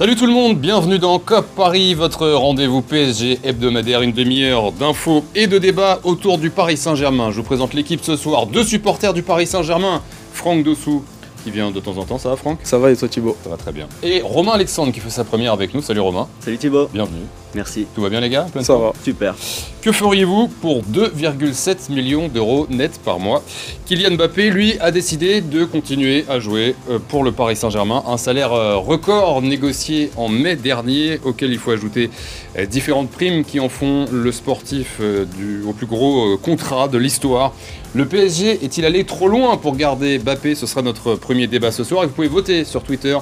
Salut 0.00 0.16
tout 0.16 0.24
le 0.24 0.32
monde, 0.32 0.58
bienvenue 0.58 0.98
dans 0.98 1.18
COP 1.18 1.44
Paris, 1.54 1.92
votre 1.92 2.26
rendez-vous 2.26 2.80
PSG 2.80 3.40
hebdomadaire, 3.44 4.00
une 4.00 4.12
demi-heure 4.12 4.72
d'infos 4.72 5.26
et 5.34 5.46
de 5.46 5.58
débats 5.58 6.00
autour 6.04 6.38
du 6.38 6.48
Paris 6.48 6.78
Saint-Germain. 6.78 7.30
Je 7.30 7.36
vous 7.36 7.42
présente 7.42 7.74
l'équipe 7.74 8.02
ce 8.02 8.16
soir, 8.16 8.46
deux 8.46 8.64
supporters 8.64 9.12
du 9.12 9.22
Paris 9.22 9.46
Saint-Germain, 9.46 10.00
Franck 10.32 10.64
Dossou 10.64 11.04
qui 11.44 11.50
vient 11.50 11.70
de 11.70 11.80
temps 11.80 11.98
en 11.98 12.04
temps, 12.04 12.16
ça 12.16 12.30
va 12.30 12.36
Franck? 12.36 12.60
Ça 12.62 12.78
va 12.78 12.90
et 12.90 12.96
toi 12.96 13.08
Thibaut? 13.08 13.36
Ça 13.44 13.50
va 13.50 13.58
très 13.58 13.72
bien. 13.72 13.88
Et 14.02 14.22
Romain 14.22 14.52
Alexandre 14.52 14.90
qui 14.90 15.00
fait 15.00 15.10
sa 15.10 15.24
première 15.24 15.52
avec 15.52 15.74
nous, 15.74 15.82
salut 15.82 16.00
Romain. 16.00 16.28
Salut 16.40 16.56
Thibaut. 16.56 16.88
Bienvenue. 16.94 17.26
Merci. 17.54 17.86
Tout 17.94 18.00
va 18.00 18.08
bien 18.08 18.20
les 18.20 18.30
gars? 18.30 18.46
Ça 18.62 18.76
va. 18.76 18.92
Super. 19.04 19.34
Que 19.82 19.92
feriez-vous 19.92 20.48
pour 20.48 20.82
2,7 20.82 21.90
millions 21.90 22.28
d'euros 22.28 22.66
net 22.68 23.00
par 23.02 23.18
mois 23.18 23.42
Kylian 23.86 24.10
Mbappé, 24.14 24.50
lui, 24.50 24.78
a 24.78 24.90
décidé 24.90 25.40
de 25.40 25.64
continuer 25.64 26.26
à 26.28 26.38
jouer 26.38 26.74
euh, 26.90 26.98
pour 26.98 27.24
le 27.24 27.32
Paris 27.32 27.56
Saint-Germain. 27.56 28.02
Un 28.06 28.18
salaire 28.18 28.52
euh, 28.52 28.76
record 28.76 29.40
négocié 29.40 30.10
en 30.18 30.28
mai 30.28 30.56
dernier, 30.56 31.18
auquel 31.24 31.50
il 31.50 31.58
faut 31.58 31.70
ajouter 31.70 32.10
euh, 32.58 32.66
différentes 32.66 33.10
primes 33.10 33.42
qui 33.42 33.58
en 33.58 33.70
font 33.70 34.04
le 34.12 34.30
sportif 34.32 35.00
du, 35.00 35.62
au 35.66 35.72
plus 35.72 35.86
gros 35.86 36.36
contrat 36.36 36.86
de 36.86 36.98
l'histoire. 36.98 37.54
Le 37.94 38.04
PSG 38.04 38.62
est-il 38.62 38.84
allé 38.84 39.04
trop 39.04 39.28
loin 39.28 39.56
pour 39.56 39.76
garder 39.76 40.18
Mbappé? 40.18 40.56
Ce 40.56 40.66
sera 40.66 40.82
notre 40.82 41.14
premier 41.14 41.46
débat 41.46 41.72
ce 41.72 41.84
soir 41.84 42.04
et 42.04 42.06
vous 42.06 42.12
pouvez 42.12 42.28
voter 42.28 42.66
sur 42.66 42.82
Twitter 42.82 43.16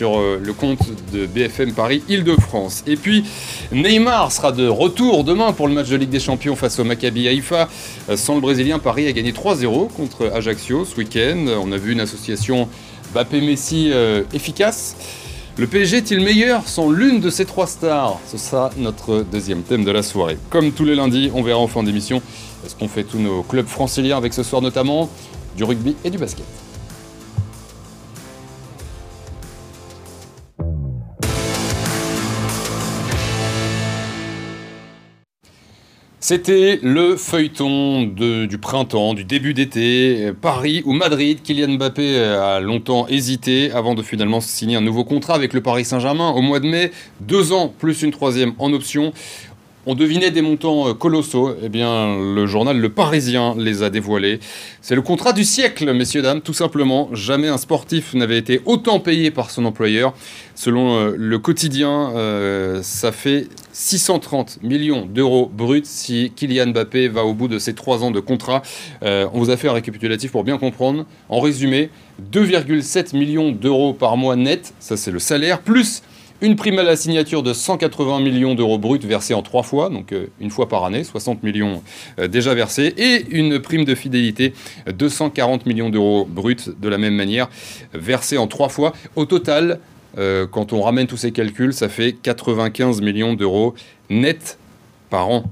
sur 0.00 0.18
euh, 0.18 0.40
le 0.42 0.54
compte 0.54 0.78
de 1.12 1.26
BFM 1.26 1.74
Paris 1.74 2.02
Île-de-France. 2.08 2.84
Et 2.86 2.96
puis 2.96 3.22
Neymar 3.70 4.32
sera 4.32 4.50
de 4.50 4.66
retour 4.66 5.24
demain 5.24 5.52
pour 5.52 5.68
le 5.68 5.74
match 5.74 5.90
de 5.90 5.96
Ligue 5.96 6.08
des 6.08 6.20
Champions 6.20 6.56
face 6.56 6.78
au 6.78 6.84
Maccabi 6.84 7.28
Haïfa. 7.28 7.68
Euh, 8.08 8.16
sans 8.16 8.34
le 8.34 8.40
Brésilien, 8.40 8.78
Paris 8.78 9.06
a 9.08 9.12
gagné 9.12 9.32
3-0 9.32 9.90
contre 9.92 10.32
Ajaccio 10.34 10.86
ce 10.86 10.96
week-end. 10.96 11.44
On 11.62 11.70
a 11.70 11.76
vu 11.76 11.92
une 11.92 12.00
association 12.00 12.66
Mbappé-Messi 13.12 13.90
euh, 13.92 14.22
efficace. 14.32 14.96
Le 15.58 15.66
PSG 15.66 15.98
est-il 15.98 16.24
meilleur 16.24 16.66
sans 16.66 16.90
l'une 16.90 17.20
de 17.20 17.28
ces 17.28 17.44
trois 17.44 17.66
stars? 17.66 18.18
Ce 18.26 18.38
sera 18.38 18.70
notre 18.78 19.22
deuxième 19.30 19.60
thème 19.60 19.84
de 19.84 19.90
la 19.90 20.02
soirée. 20.02 20.38
Comme 20.48 20.72
tous 20.72 20.86
les 20.86 20.94
lundis, 20.94 21.30
on 21.34 21.42
verra 21.42 21.58
en 21.58 21.68
fin 21.68 21.82
d'émission 21.82 22.22
ce 22.66 22.74
qu'on 22.74 22.88
fait 22.88 23.04
tous 23.04 23.18
nos 23.18 23.42
clubs 23.42 23.66
franciliens 23.66 24.16
avec 24.16 24.32
ce 24.32 24.44
soir 24.44 24.62
notamment 24.62 25.10
du 25.58 25.64
rugby 25.64 25.94
et 26.04 26.08
du 26.08 26.16
basket. 26.16 26.46
C'était 36.30 36.78
le 36.80 37.16
feuilleton 37.16 38.04
du 38.04 38.58
printemps, 38.58 39.14
du 39.14 39.24
début 39.24 39.52
d'été, 39.52 40.30
Paris 40.40 40.80
ou 40.84 40.92
Madrid. 40.92 41.42
Kylian 41.42 41.72
Mbappé 41.72 42.20
a 42.20 42.60
longtemps 42.60 43.08
hésité 43.08 43.72
avant 43.72 43.96
de 43.96 44.02
finalement 44.04 44.40
signer 44.40 44.76
un 44.76 44.80
nouveau 44.80 45.02
contrat 45.02 45.34
avec 45.34 45.54
le 45.54 45.60
Paris 45.60 45.84
Saint-Germain 45.84 46.30
au 46.30 46.40
mois 46.40 46.60
de 46.60 46.68
mai. 46.68 46.92
Deux 47.18 47.52
ans 47.52 47.74
plus 47.76 48.02
une 48.02 48.12
troisième 48.12 48.52
en 48.60 48.72
option. 48.72 49.12
On 49.86 49.94
devinait 49.94 50.30
des 50.30 50.42
montants 50.42 50.88
euh, 50.88 50.94
colossaux. 50.94 51.54
Eh 51.62 51.70
bien, 51.70 52.14
le 52.34 52.46
journal 52.46 52.78
Le 52.78 52.88
Parisien 52.90 53.54
les 53.56 53.82
a 53.82 53.88
dévoilés. 53.88 54.38
C'est 54.82 54.94
le 54.94 55.00
contrat 55.00 55.32
du 55.32 55.42
siècle, 55.42 55.90
messieurs, 55.94 56.20
dames, 56.20 56.42
tout 56.42 56.52
simplement. 56.52 57.08
Jamais 57.14 57.48
un 57.48 57.56
sportif 57.56 58.12
n'avait 58.12 58.36
été 58.36 58.60
autant 58.66 59.00
payé 59.00 59.30
par 59.30 59.50
son 59.50 59.64
employeur. 59.64 60.12
Selon 60.54 60.96
euh, 60.96 61.14
le 61.16 61.38
quotidien, 61.38 62.12
euh, 62.14 62.82
ça 62.82 63.10
fait 63.10 63.48
630 63.72 64.62
millions 64.62 65.06
d'euros 65.06 65.50
bruts 65.50 65.80
si 65.84 66.30
Kylian 66.36 66.68
Mbappé 66.68 67.08
va 67.08 67.24
au 67.24 67.32
bout 67.32 67.48
de 67.48 67.58
ses 67.58 67.72
trois 67.72 68.04
ans 68.04 68.10
de 68.10 68.20
contrat. 68.20 68.62
on 69.00 69.30
vous 69.32 69.48
a 69.48 69.56
fait 69.56 69.68
un 69.68 69.72
récapitulatif 69.72 70.32
pour 70.32 70.44
bien 70.44 70.58
comprendre. 70.58 71.06
En 71.30 71.40
résumé, 71.40 71.88
2,7 72.32 73.16
millions 73.16 73.52
d'euros 73.52 73.94
par 73.94 74.18
mois 74.18 74.36
net, 74.36 74.74
ça 74.80 74.98
c'est 74.98 75.10
le 75.10 75.20
salaire, 75.20 75.60
plus 75.60 76.02
une 76.42 76.56
prime 76.56 76.78
à 76.78 76.82
la 76.82 76.96
signature 76.96 77.42
de 77.42 77.52
180 77.52 78.20
millions 78.20 78.54
d'euros 78.54 78.78
bruts 78.78 78.98
versée 78.98 79.34
en 79.34 79.42
trois 79.42 79.62
fois, 79.62 79.90
donc 79.90 80.12
euh, 80.12 80.26
une 80.40 80.50
fois 80.50 80.68
par 80.68 80.84
année, 80.84 81.04
60 81.04 81.42
millions 81.42 81.82
euh, 82.18 82.28
déjà 82.28 82.54
versés, 82.54 82.94
et 82.96 83.26
une 83.30 83.58
prime 83.58 83.84
de 83.84 83.94
fidélité, 83.94 84.54
240 84.92 85.66
millions 85.66 85.90
d'euros 85.90 86.26
bruts 86.28 86.56
de 86.80 86.88
la 86.88 86.98
même 86.98 87.14
manière, 87.14 87.48
versée 87.92 88.38
en 88.38 88.46
trois 88.46 88.68
fois. 88.68 88.92
Au 89.16 89.26
total, 89.26 89.80
euh, 90.18 90.46
quand 90.46 90.72
on 90.72 90.82
ramène 90.82 91.06
tous 91.06 91.18
ces 91.18 91.32
calculs, 91.32 91.72
ça 91.72 91.88
fait 91.88 92.12
95 92.12 93.00
millions 93.00 93.34
d'euros 93.34 93.74
net 94.08 94.58
par 95.10 95.28
an. 95.28 95.44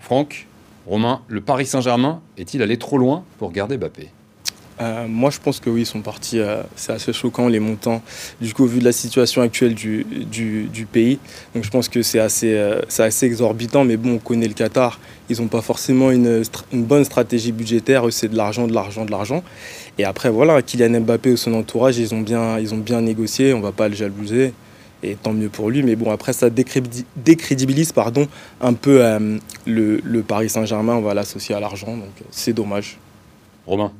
Franck, 0.00 0.46
Romain, 0.86 1.20
le 1.28 1.40
Paris 1.40 1.66
Saint-Germain 1.66 2.20
est-il 2.38 2.62
allé 2.62 2.76
trop 2.76 2.98
loin 2.98 3.24
pour 3.38 3.52
garder 3.52 3.76
Bappé 3.76 4.08
euh, 4.82 5.06
moi, 5.06 5.30
je 5.30 5.38
pense 5.38 5.60
que 5.60 5.70
oui, 5.70 5.82
ils 5.82 5.86
sont 5.86 6.00
partis. 6.00 6.40
Euh, 6.40 6.62
c'est 6.74 6.92
assez 6.92 7.12
choquant 7.12 7.48
les 7.48 7.60
montants, 7.60 8.02
du 8.40 8.52
coup, 8.52 8.66
vu 8.66 8.80
de 8.80 8.84
la 8.84 8.92
situation 8.92 9.40
actuelle 9.42 9.74
du, 9.74 10.04
du, 10.04 10.86
pays. 10.90 11.18
Donc, 11.54 11.64
je 11.64 11.70
pense 11.70 11.88
que 11.88 12.02
c'est 12.02 12.18
assez, 12.18 12.54
euh, 12.54 12.80
assez 12.98 13.26
exorbitant. 13.26 13.84
Mais 13.84 13.96
bon, 13.96 14.14
on 14.14 14.18
connaît 14.18 14.48
le 14.48 14.54
Qatar. 14.54 14.98
Ils 15.30 15.40
n'ont 15.40 15.46
pas 15.46 15.62
forcément 15.62 16.10
une, 16.10 16.42
bonne 16.72 17.04
stratégie 17.04 17.52
budgétaire. 17.52 18.04
C'est 18.10 18.28
de 18.28 18.36
l'argent, 18.36 18.66
de 18.66 18.74
l'argent, 18.74 19.04
de 19.04 19.10
l'argent. 19.10 19.44
Et 19.98 20.04
après, 20.04 20.30
voilà, 20.30 20.60
Kylian 20.62 21.00
Mbappé 21.00 21.32
ou 21.32 21.36
son 21.36 21.54
entourage, 21.54 21.98
ils 21.98 22.12
ont 22.14 22.20
bien, 22.20 22.58
ils 22.58 22.74
ont 22.74 22.78
bien 22.78 23.00
négocié. 23.00 23.54
On 23.54 23.58
ne 23.58 23.62
va 23.62 23.72
pas 23.72 23.88
le 23.88 23.94
jalouser. 23.94 24.52
Et 25.04 25.16
tant 25.16 25.32
mieux 25.32 25.48
pour 25.48 25.70
lui. 25.70 25.82
Mais 25.82 25.96
bon, 25.96 26.10
après, 26.10 26.32
ça 26.32 26.48
décrédibilise 26.50 27.92
pardon, 27.92 28.28
un 28.60 28.72
peu 28.72 29.02
le, 29.66 30.00
le 30.02 30.22
Paris 30.22 30.48
Saint-Germain. 30.48 30.94
On 30.94 31.02
va 31.02 31.14
l'associer 31.14 31.54
à 31.54 31.60
l'argent. 31.60 31.96
Donc, 31.96 32.12
c'est 32.30 32.52
dommage. 32.52 32.98
Romain 33.66 33.92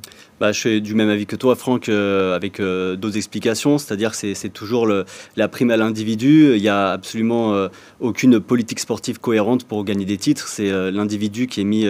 bah, 0.43 0.51
je 0.51 0.59
suis 0.59 0.83
du 0.83 0.97
même 0.97 1.09
avis 1.09 1.25
que 1.25 1.37
toi, 1.37 1.55
Franck, 1.55 1.89
euh, 1.89 2.35
avec 2.35 2.59
euh, 2.59 2.97
d'autres 2.97 3.17
explications. 3.17 3.79
C'est-à-dire 3.79 4.11
que 4.11 4.35
c'est 4.35 4.49
toujours 4.49 4.89
la 5.37 5.49
prime 5.49 5.71
à 5.71 5.77
l'individu. 5.77 6.57
Il 6.57 6.61
n'y 6.61 6.69
a 6.69 6.91
absolument 6.91 7.55
euh, 7.55 7.69
aucune 8.01 8.41
politique 8.41 8.81
sportive 8.81 9.21
cohérente 9.21 9.63
pour 9.63 9.85
gagner 9.85 10.05
des 10.05 10.17
titres. 10.17 10.49
C'est 10.49 10.69
l'individu 10.91 11.47
qui 11.47 11.61
est 11.61 11.65
mis 11.65 11.87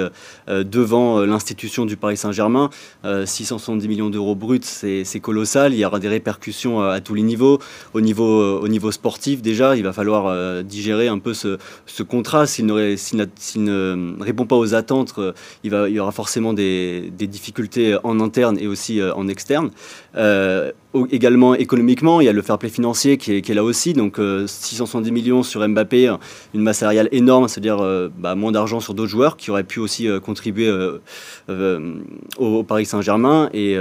devant 0.48 1.20
l'institution 1.20 1.86
du 1.86 1.96
Paris 1.96 2.18
Saint-Germain. 2.18 2.68
670 3.04 3.88
millions 3.88 4.10
d'euros 4.10 4.34
bruts, 4.34 4.60
c'est 4.62 5.20
colossal. 5.20 5.72
Il 5.72 5.78
y 5.78 5.84
aura 5.86 5.98
des 5.98 6.08
répercussions 6.08 6.82
à 6.82 7.00
tous 7.00 7.14
les 7.14 7.22
niveaux. 7.22 7.58
Au 7.94 8.02
niveau, 8.02 8.60
au 8.60 8.68
niveau 8.68 8.92
sportif, 8.92 9.40
déjà, 9.40 9.76
il 9.76 9.82
va 9.82 9.94
falloir 9.94 10.62
digérer 10.62 11.08
un 11.08 11.18
peu 11.18 11.32
ce, 11.32 12.02
contrat. 12.02 12.46
S'il 12.46 12.66
ne, 12.66 14.22
répond 14.22 14.44
pas 14.44 14.56
aux 14.56 14.74
attentes, 14.74 15.14
il, 15.64 15.72
y 15.72 16.00
aura 16.00 16.12
forcément 16.12 16.52
des 16.52 17.10
difficultés 17.18 17.61
en 18.04 18.20
interne 18.20 18.58
et 18.58 18.66
aussi 18.66 19.00
euh, 19.00 19.14
en 19.14 19.28
externe. 19.28 19.70
Euh, 20.16 20.72
également 21.10 21.54
économiquement, 21.54 22.20
il 22.20 22.24
y 22.24 22.28
a 22.28 22.32
le 22.32 22.42
fair 22.42 22.58
play 22.58 22.68
financier 22.68 23.16
qui 23.16 23.32
est, 23.32 23.54
là 23.54 23.64
aussi, 23.64 23.94
donc 23.94 24.18
670 24.46 25.08
euh, 25.08 25.12
millions 25.12 25.42
sur 25.42 25.66
Mbappé, 25.66 26.14
une 26.54 26.60
masse 26.60 26.78
salariale 26.78 27.08
énorme, 27.12 27.48
c'est-à-dire 27.48 27.78
bah, 28.18 28.34
moins 28.34 28.52
d'argent 28.52 28.78
sur 28.78 28.92
d'autres 28.92 29.08
joueurs 29.08 29.38
qui 29.38 29.50
auraient 29.50 29.64
pu 29.64 29.80
aussi 29.80 30.06
contribuer 30.22 30.70
au, 32.38 32.62
Paris 32.62 32.84
Saint-Germain. 32.84 33.48
Et 33.54 33.78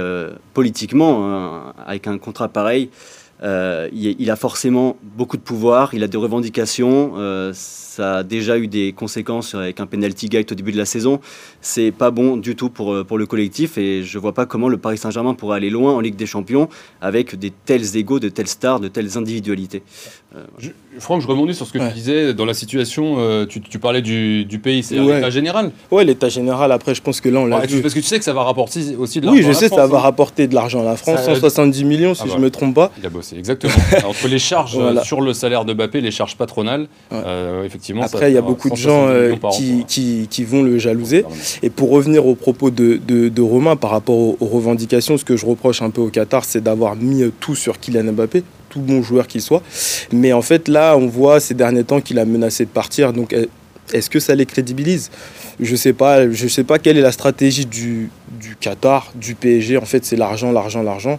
politiquement, 0.54 1.28
hein, 1.28 1.74
avec 1.84 2.06
un 2.06 2.16
contrat 2.16 2.48
pareil, 2.48 2.88
il, 3.42 4.30
a 4.30 4.36
forcément 4.36 4.96
beaucoup 5.02 5.36
de 5.36 5.42
pouvoir, 5.42 5.94
il 5.94 6.02
a 6.02 6.08
des 6.08 6.18
revendications 6.18 7.12
ça 7.92 8.18
a 8.18 8.22
déjà 8.22 8.56
eu 8.56 8.68
des 8.68 8.92
conséquences 8.92 9.54
avec 9.54 9.78
un 9.78 9.86
penalty 9.86 10.28
gate 10.28 10.50
au 10.50 10.54
début 10.54 10.72
de 10.72 10.78
la 10.78 10.86
saison. 10.86 11.20
C'est 11.60 11.90
pas 11.90 12.10
bon 12.10 12.38
du 12.38 12.56
tout 12.56 12.70
pour, 12.70 12.92
euh, 12.92 13.04
pour 13.04 13.18
le 13.18 13.26
collectif 13.26 13.76
et 13.76 14.02
je 14.02 14.18
vois 14.18 14.32
pas 14.32 14.46
comment 14.46 14.68
le 14.68 14.78
Paris 14.78 14.96
Saint-Germain 14.96 15.34
pourrait 15.34 15.58
aller 15.58 15.68
loin 15.68 15.92
en 15.92 16.00
Ligue 16.00 16.16
des 16.16 16.26
Champions 16.26 16.68
avec 17.02 17.38
des 17.38 17.50
tels 17.50 17.96
égaux, 17.96 18.18
de 18.18 18.30
telles 18.30 18.48
stars, 18.48 18.80
de 18.80 18.88
telles 18.88 19.18
individualités. 19.18 19.82
Euh, 20.34 20.44
Franck, 20.98 21.20
je 21.20 21.26
rebondis 21.26 21.54
sur 21.54 21.66
ce 21.66 21.72
que 21.72 21.78
tu 21.78 21.94
disais 21.94 22.32
dans 22.32 22.46
la 22.46 22.54
situation. 22.54 23.16
Euh, 23.18 23.44
tu, 23.46 23.78
parlais 23.78 24.00
du, 24.00 24.60
pays, 24.62 24.82
c'est 24.82 24.98
l'état 24.98 25.30
général. 25.30 25.70
Ouais, 25.90 26.04
l'état 26.04 26.30
général. 26.30 26.72
Après, 26.72 26.94
je 26.94 27.02
pense 27.02 27.20
que 27.20 27.28
là, 27.28 27.40
on 27.40 27.46
l'a 27.46 27.60
vu. 27.66 27.82
Parce 27.82 27.92
que 27.92 28.00
tu 28.00 28.06
sais 28.06 28.18
que 28.18 28.24
ça 28.24 28.32
va 28.32 28.42
rapporter 28.42 28.96
aussi 28.96 29.20
de 29.20 29.26
l'argent. 29.26 29.40
Oui, 29.40 29.46
je 29.46 29.52
sais, 29.52 29.68
ça 29.68 29.86
va 29.86 29.98
hein. 29.98 30.00
rapporter 30.00 30.46
de 30.46 30.54
l'argent 30.54 30.80
à 30.80 30.84
la 30.84 30.96
France, 30.96 31.24
170 31.24 31.84
millions, 31.84 32.14
si 32.14 32.22
ah 32.24 32.28
je 32.30 32.36
ne 32.36 32.40
me 32.40 32.50
trompe 32.50 32.74
pas. 32.74 32.90
Il 32.98 33.06
a 33.06 33.10
bossé, 33.10 33.31
exactement. 33.36 33.72
Entre 34.04 34.28
les 34.28 34.38
charges 34.38 34.78
sur 35.02 35.20
le 35.20 35.32
salaire 35.32 35.64
de 35.64 35.74
Mbappé, 35.74 36.00
les 36.00 36.10
charges 36.10 36.36
patronales, 36.36 36.88
effectivement 37.64 38.02
après, 38.02 38.30
il 38.30 38.34
y 38.34 38.38
a 38.38 38.42
beaucoup 38.42 38.70
de 38.70 38.76
gens 38.76 39.08
euh, 39.08 39.34
qui, 39.86 40.26
qui, 40.28 40.44
vont 40.44 40.62
le 40.62 40.78
jalouser. 40.78 41.24
Et 41.62 41.70
pour 41.70 41.90
revenir 41.90 42.26
aux 42.26 42.34
propos 42.34 42.70
de, 42.70 42.96
de, 42.96 43.42
Romain 43.42 43.76
par 43.76 43.90
rapport 43.90 44.16
aux, 44.16 44.36
revendications, 44.40 45.18
ce 45.18 45.24
que 45.24 45.36
je 45.36 45.46
reproche 45.46 45.82
un 45.82 45.90
peu 45.90 46.00
au 46.00 46.08
Qatar, 46.08 46.44
c'est 46.44 46.62
d'avoir 46.62 46.96
mis 46.96 47.24
tout 47.40 47.54
sur 47.54 47.80
Kylian 47.80 48.12
Mbappé, 48.12 48.44
tout 48.68 48.80
bon 48.80 49.02
joueur 49.02 49.26
qu'il 49.26 49.42
soit. 49.42 49.62
Mais 50.12 50.32
en 50.32 50.42
fait, 50.42 50.68
là, 50.68 50.96
on 50.96 51.06
voit 51.06 51.40
ces 51.40 51.54
derniers 51.54 51.84
temps 51.84 52.00
qu'il 52.00 52.18
a 52.18 52.24
menacé 52.24 52.64
de 52.64 52.70
partir. 52.70 53.12
Donc, 53.12 53.34
est-ce 53.92 54.10
que 54.10 54.20
ça 54.20 54.34
les 54.34 54.46
crédibilise? 54.46 55.10
Je 55.60 55.72
ne 55.72 55.76
sais 55.76 55.92
pas. 55.92 56.30
Je 56.30 56.48
sais 56.48 56.64
pas 56.64 56.78
quelle 56.78 56.98
est 56.98 57.02
la 57.02 57.12
stratégie 57.12 57.66
du, 57.66 58.10
du 58.40 58.56
Qatar, 58.56 59.12
du 59.14 59.34
PSG. 59.34 59.76
En 59.76 59.84
fait, 59.84 60.04
c'est 60.04 60.16
l'argent, 60.16 60.52
l'argent, 60.52 60.82
l'argent. 60.82 61.18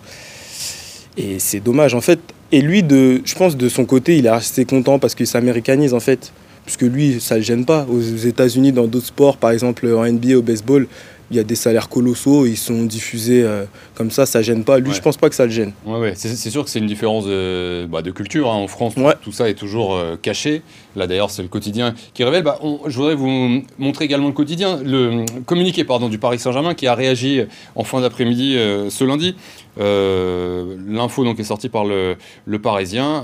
Et 1.17 1.39
c'est 1.39 1.59
dommage. 1.59 1.93
En 1.93 2.01
fait, 2.01 2.19
et 2.51 2.61
lui, 2.61 2.83
de, 2.83 3.21
je 3.25 3.35
pense 3.35 3.55
de 3.57 3.69
son 3.69 3.85
côté, 3.85 4.17
il 4.17 4.25
est 4.25 4.29
assez 4.29 4.65
content 4.65 4.99
parce 4.99 5.15
qu'il 5.15 5.27
s'américanise 5.27 5.93
en 5.93 5.99
fait 5.99 6.31
puisque 6.65 6.83
lui, 6.83 7.19
ça 7.19 7.35
ne 7.35 7.39
le 7.39 7.45
gêne 7.45 7.65
pas. 7.65 7.85
Aux 7.89 8.01
États-Unis, 8.01 8.71
dans 8.71 8.87
d'autres 8.87 9.07
sports, 9.07 9.37
par 9.37 9.51
exemple 9.51 9.87
en 9.87 10.05
NBA, 10.05 10.37
au 10.37 10.41
baseball, 10.41 10.87
il 11.31 11.37
y 11.37 11.39
a 11.39 11.43
des 11.43 11.55
salaires 11.55 11.89
colossaux, 11.89 12.45
ils 12.45 12.57
sont 12.57 12.83
diffusés 12.83 13.43
euh, 13.43 13.65
comme 13.95 14.09
ça, 14.09 14.25
ça 14.25 14.41
gêne 14.41 14.63
pas. 14.63 14.79
Lui, 14.79 14.93
je 14.93 15.01
pense 15.01 15.17
pas 15.17 15.29
que 15.29 15.35
ça 15.35 15.45
le 15.45 15.51
gêne. 15.51 15.71
Ouais, 15.85 15.99
ouais. 15.99 16.13
C'est 16.15 16.49
sûr 16.49 16.63
que 16.63 16.69
c'est 16.69 16.79
une 16.79 16.87
différence 16.87 17.25
de, 17.25 17.85
bah, 17.89 18.01
de 18.01 18.11
culture. 18.11 18.49
Hein. 18.49 18.55
En 18.55 18.67
France, 18.67 18.95
tout, 19.21 19.31
ça 19.31 19.49
est 19.49 19.53
toujours 19.53 19.95
euh, 19.95 20.15
caché. 20.19 20.63
Là, 20.95 21.05
d'ailleurs, 21.05 21.29
c'est 21.29 21.43
le 21.43 21.47
quotidien 21.47 21.93
qui 22.13 22.23
révèle. 22.23 22.43
Bah, 22.43 22.59
je 22.87 22.95
voudrais 22.95 23.15
vous 23.15 23.63
montrer 23.77 24.05
également 24.05 24.27
le 24.27 24.33
quotidien, 24.33 24.79
le 24.83 25.25
communiqué 25.45 25.83
pardon, 25.83 26.09
du 26.09 26.17
Paris 26.17 26.39
Saint-Germain 26.39 26.73
qui 26.73 26.87
a 26.87 26.95
réagi 26.95 27.41
en 27.75 27.83
fin 27.83 28.01
d'après-midi 28.01 28.57
euh, 28.57 28.89
ce 28.89 29.03
lundi. 29.03 29.35
L'info 29.75 31.23
donc 31.23 31.39
est 31.39 31.43
sortie 31.43 31.69
par 31.69 31.83
le, 31.83 32.15
le 32.45 32.59
Parisien. 32.59 33.23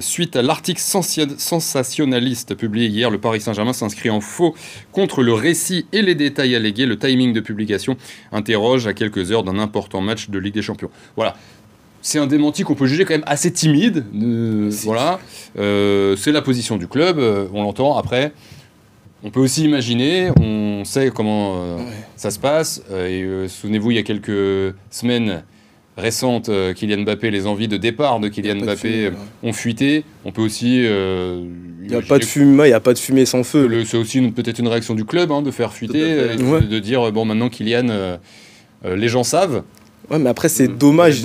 suite 0.00 0.36
à 0.36 0.42
l'article 0.42 0.80
sensationnaliste 0.80 2.54
publié 2.54 2.88
hier, 2.88 3.10
le 3.10 3.18
Paris 3.18 3.40
Saint-Germain 3.40 3.72
s'inscrit 3.72 4.10
en 4.10 4.20
faux 4.20 4.54
contre 4.92 5.22
le 5.22 5.32
récit 5.32 5.86
et 5.92 6.02
les 6.02 6.14
détails 6.14 6.54
allégués. 6.54 6.84
Le 6.84 6.98
timing 6.98 7.32
de 7.32 7.40
publication 7.40 7.96
interroge 8.32 8.86
à 8.86 8.92
quelques 8.92 9.32
heures 9.32 9.44
d'un 9.44 9.58
important 9.66 10.00
match 10.00 10.30
de 10.30 10.38
Ligue 10.38 10.54
des 10.54 10.62
Champions. 10.62 10.90
Voilà. 11.16 11.34
C'est 12.02 12.20
un 12.20 12.28
démenti 12.28 12.62
qu'on 12.62 12.76
peut 12.76 12.86
juger 12.86 13.04
quand 13.04 13.14
même 13.14 13.24
assez 13.26 13.52
timide. 13.52 14.04
Euh, 14.14 14.70
voilà. 14.84 15.18
Euh, 15.58 16.14
c'est 16.16 16.30
la 16.30 16.40
position 16.40 16.76
du 16.76 16.86
club, 16.86 17.18
euh, 17.18 17.48
on 17.52 17.62
l'entend. 17.62 17.96
Après, 17.96 18.32
on 19.24 19.30
peut 19.30 19.40
aussi 19.40 19.64
imaginer, 19.64 20.30
on 20.40 20.84
sait 20.84 21.10
comment 21.10 21.78
ça 22.16 22.30
se 22.30 22.38
passe. 22.38 22.80
et 22.92 23.26
souvenez-vous, 23.48 23.90
il 23.90 23.96
y 23.96 23.98
a 23.98 24.04
quelques 24.04 24.74
semaines, 24.90 25.42
récentes, 25.96 26.48
Kylian 26.76 27.02
Mbappé, 27.02 27.30
les 27.32 27.48
envies 27.48 27.66
de 27.66 27.76
départ 27.76 28.20
de 28.20 28.28
Kylian 28.28 28.64
Mbappé 28.64 29.10
ont 29.42 29.52
fuité. 29.52 30.04
On 30.24 30.30
peut 30.30 30.42
aussi. 30.42 30.84
il 31.86 31.88
n'y 31.88 31.94
a, 31.94 32.02
pas 32.02 32.18
de 32.18 32.24
fumée, 32.24 32.68
il 32.68 32.72
a 32.72 32.80
pas 32.80 32.94
de 32.94 32.98
fumée 33.00 33.26
sans 33.26 33.42
feu. 33.42 33.84
C'est 33.84 33.96
aussi 33.96 34.20
peut-être 34.20 34.60
une 34.60 34.68
réaction 34.68 34.94
du 34.94 35.04
club 35.04 35.32
hein, 35.32 35.42
de 35.42 35.50
faire 35.50 35.72
fuiter, 35.72 36.36
de, 36.36 36.78
dire 36.78 37.10
bon 37.10 37.24
maintenant 37.24 37.48
Kylian 37.48 37.88
euh, 37.88 38.16
les 38.84 39.08
gens 39.08 39.24
savent. 39.24 39.62
Ouais, 40.10 40.18
mais 40.18 40.30
après, 40.30 40.48
c'est 40.48 40.68
dommage. 40.68 41.22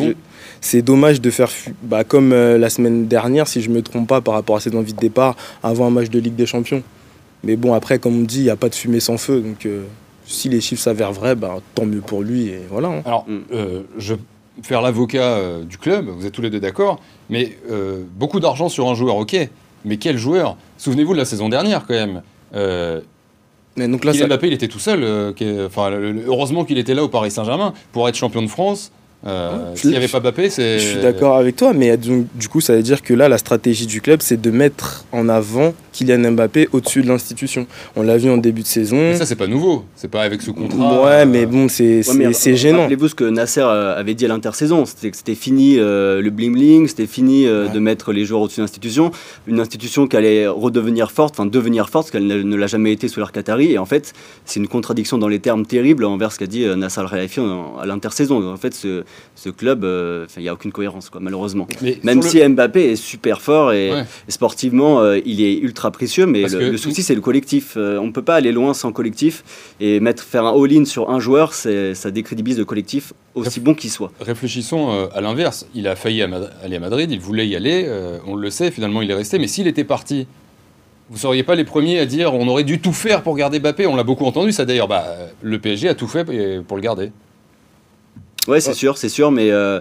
C'est 0.63 0.83
dommage 0.83 1.21
de 1.21 1.31
faire, 1.31 1.49
bah, 1.81 2.03
comme 2.03 2.33
euh, 2.33 2.59
la 2.59 2.69
semaine 2.69 3.07
dernière, 3.07 3.47
si 3.47 3.61
je 3.61 3.69
ne 3.69 3.75
me 3.75 3.81
trompe 3.81 4.07
pas, 4.07 4.21
par 4.21 4.35
rapport 4.35 4.55
à 4.55 4.59
cette 4.59 4.75
envie 4.75 4.93
de 4.93 4.99
départ, 4.99 5.35
avant 5.63 5.87
un 5.87 5.89
match 5.89 6.09
de 6.09 6.19
Ligue 6.19 6.35
des 6.35 6.45
Champions. 6.45 6.83
Mais 7.43 7.55
bon, 7.55 7.73
après, 7.73 7.97
comme 7.97 8.19
on 8.19 8.23
dit, 8.23 8.41
il 8.41 8.43
n'y 8.43 8.49
a 8.51 8.55
pas 8.55 8.69
de 8.69 8.75
fumée 8.75 8.99
sans 8.99 9.17
feu. 9.17 9.41
Donc, 9.41 9.65
euh, 9.65 9.85
si 10.25 10.49
les 10.49 10.61
chiffres 10.61 10.83
s'avèrent 10.83 11.13
vrais, 11.13 11.35
bah, 11.35 11.57
tant 11.73 11.87
mieux 11.87 12.01
pour 12.01 12.21
lui. 12.21 12.49
Et 12.49 12.61
voilà. 12.69 12.89
Hein. 12.89 13.01
Alors, 13.05 13.25
je 13.97 14.13
vais 14.13 14.19
faire 14.61 14.83
l'avocat 14.83 15.39
du 15.67 15.79
club, 15.79 16.07
vous 16.09 16.27
êtes 16.27 16.31
tous 16.31 16.43
les 16.43 16.51
deux 16.51 16.59
d'accord, 16.59 17.01
mais 17.29 17.57
beaucoup 18.15 18.39
d'argent 18.39 18.69
sur 18.69 18.87
un 18.87 18.93
joueur, 18.93 19.15
ok. 19.15 19.35
Mais 19.83 19.97
quel 19.97 20.19
joueur? 20.19 20.57
Souvenez-vous 20.77 21.13
de 21.13 21.17
la 21.17 21.25
saison 21.25 21.49
dernière, 21.49 21.87
quand 21.87 21.95
même. 21.95 22.21
Mais 23.81 23.87
donc 23.87 24.05
là, 24.05 24.13
Mbappé, 24.13 24.47
il 24.47 24.53
était 24.53 24.67
tout 24.67 24.79
seul. 24.79 25.03
Euh, 25.03 25.33
enfin, 25.65 25.91
heureusement 26.27 26.65
qu'il 26.65 26.77
était 26.77 26.93
là 26.93 27.03
au 27.03 27.07
Paris 27.07 27.31
Saint-Germain 27.31 27.73
pour 27.91 28.07
être 28.07 28.15
champion 28.15 28.41
de 28.43 28.47
France. 28.47 28.91
Euh, 29.25 29.75
S'il 29.75 29.91
n'y 29.91 29.95
avait 29.95 30.07
pas 30.07 30.19
Mbappé, 30.19 30.49
c'est. 30.49 30.79
Je 30.79 30.87
suis 30.87 31.01
d'accord 31.01 31.37
avec 31.37 31.55
toi, 31.55 31.73
mais 31.73 31.97
du 31.97 32.47
coup, 32.49 32.61
ça 32.61 32.75
veut 32.75 32.83
dire 32.83 33.01
que 33.01 33.13
là, 33.13 33.27
la 33.27 33.37
stratégie 33.37 33.87
du 33.87 34.01
club, 34.01 34.21
c'est 34.21 34.39
de 34.39 34.51
mettre 34.51 35.05
en 35.11 35.29
avant 35.29 35.73
Kylian 35.91 36.31
Mbappé 36.31 36.69
au-dessus 36.71 37.01
de 37.01 37.07
l'institution. 37.07 37.67
On 37.95 38.03
l'a 38.03 38.17
vu 38.17 38.29
en 38.29 38.37
début 38.37 38.61
de 38.61 38.67
saison. 38.67 38.95
Mais 38.95 39.15
ça, 39.15 39.25
c'est 39.25 39.35
pas 39.35 39.47
nouveau. 39.47 39.85
C'est 39.95 40.09
pas 40.09 40.21
avec 40.21 40.41
ce 40.41 40.51
contrat. 40.51 41.03
Ouais, 41.03 41.25
mais 41.25 41.45
bon, 41.45 41.67
c'est 41.67 42.01
ouais, 42.07 42.55
gênant. 42.55 42.81
Rappelez-vous 42.81 43.09
ce 43.09 43.15
que 43.15 43.23
Nasser 43.25 43.61
euh, 43.61 43.99
avait 43.99 44.13
dit 44.13 44.25
à 44.25 44.27
l'intersaison 44.27 44.85
c'était 44.85 45.11
que 45.11 45.17
c'était 45.17 45.35
fini 45.35 45.75
euh, 45.77 46.21
le 46.21 46.29
bling-bling, 46.29 46.87
c'était 46.87 47.07
fini 47.07 47.45
euh, 47.45 47.67
de 47.67 47.79
mettre 47.79 48.13
les 48.13 48.25
joueurs 48.25 48.41
au-dessus 48.41 48.59
de 48.59 48.65
l'institution. 48.65 49.11
Une 49.47 49.59
institution 49.59 50.07
qui 50.07 50.15
allait 50.15 50.47
redevenir 50.47 51.11
forte, 51.11 51.35
enfin 51.37 51.45
devenir 51.45 51.89
forte, 51.89 52.05
parce 52.05 52.11
qu'elle 52.11 52.27
ne, 52.27 52.55
l'a 52.55 52.67
jamais 52.67 52.91
été 52.91 53.07
sous 53.07 53.19
l'ère 53.19 53.31
Qatari. 53.31 53.71
Et 53.71 53.77
en 53.77 53.85
fait, 53.85 54.13
c'est 54.45 54.59
une 54.59 54.67
contradiction 54.67 55.17
dans 55.17 55.27
les 55.27 55.39
termes 55.39 55.65
terribles 55.65 56.05
envers 56.05 56.31
ce 56.31 56.39
qu'a 56.39 56.47
dit 56.47 56.65
Nasser 56.75 57.01
Al-Khelaifi 57.01 57.39
à 57.81 57.85
l'intersaison. 57.85 58.51
En 58.51 58.57
fait, 58.57 58.73
ce, 58.73 59.03
ce 59.35 59.49
club, 59.49 59.85
il 60.37 60.41
n'y 60.41 60.49
a 60.49 60.53
aucune 60.53 60.71
cohérence, 60.71 61.09
quoi, 61.09 61.19
malheureusement. 61.21 61.67
Même 62.03 62.21
si 62.21 62.47
Mbappé 62.47 62.91
est 62.91 62.95
super 62.95 63.41
fort 63.41 63.73
et, 63.73 63.89
et 63.89 64.31
sportivement, 64.31 65.13
il 65.13 65.41
est 65.41 65.57
ultra 65.57 65.80
précieux, 65.89 66.27
mais 66.27 66.43
le, 66.43 66.77
souci, 66.77 67.01
c'est 67.01 67.15
le 67.15 67.21
collectif. 67.21 67.73
Euh, 67.77 67.97
on 67.97 68.07
ne 68.07 68.11
peut 68.11 68.21
pas 68.21 68.35
aller 68.35 68.51
loin 68.51 68.73
sans 68.73 68.91
collectif. 68.91 69.43
Et 69.79 69.99
mettre, 69.99 70.23
faire 70.23 70.45
un 70.45 70.53
all-in 70.53 70.85
sur 70.85 71.09
un 71.09 71.19
joueur, 71.19 71.53
ça 71.53 72.11
décrédibilise 72.11 72.59
le 72.59 72.65
collectif, 72.65 73.13
aussi 73.33 73.59
bon 73.59 73.73
qu'il 73.73 73.89
soit. 73.89 74.11
Réfléchissons 74.19 74.91
euh, 74.91 75.07
à 75.13 75.21
l'inverse. 75.21 75.65
Il 75.73 75.87
a 75.87 75.95
failli 75.95 76.21
aller 76.21 76.75
à 76.75 76.79
Madrid, 76.79 77.09
il 77.09 77.19
voulait 77.19 77.47
y 77.47 77.55
aller, 77.55 77.85
euh, 77.87 78.19
on 78.27 78.35
le 78.35 78.49
sait, 78.51 78.69
finalement, 78.69 79.01
il 79.01 79.09
est 79.09 79.15
resté. 79.15 79.39
Mais 79.39 79.47
s'il 79.47 79.65
était 79.67 79.83
parti, 79.83 80.27
vous 81.09 81.15
ne 81.15 81.21
seriez 81.21 81.43
pas 81.43 81.55
les 81.55 81.65
premiers 81.65 81.99
à 81.99 82.05
dire 82.05 82.33
on 82.33 82.47
aurait 82.47 82.63
dû 82.63 82.79
tout 82.79 82.93
faire 82.93 83.23
pour 83.23 83.35
garder 83.35 83.59
Mbappé? 83.59 83.87
On 83.87 83.95
l'a 83.95 84.03
beaucoup 84.03 84.25
entendu, 84.25 84.51
ça 84.51 84.65
d'ailleurs. 84.65 84.87
Bah, 84.87 85.05
le 85.41 85.57
PSG 85.57 85.89
a 85.89 85.95
tout 85.95 86.07
fait 86.07 86.23
pour 86.61 86.77
le 86.77 86.83
garder. 86.83 87.11
Ouais, 88.47 88.59
c'est 88.59 88.73
sûr, 88.73 88.97
c'est 88.97 89.09
sûr, 89.09 89.29
mais 89.29 89.51
euh, 89.51 89.79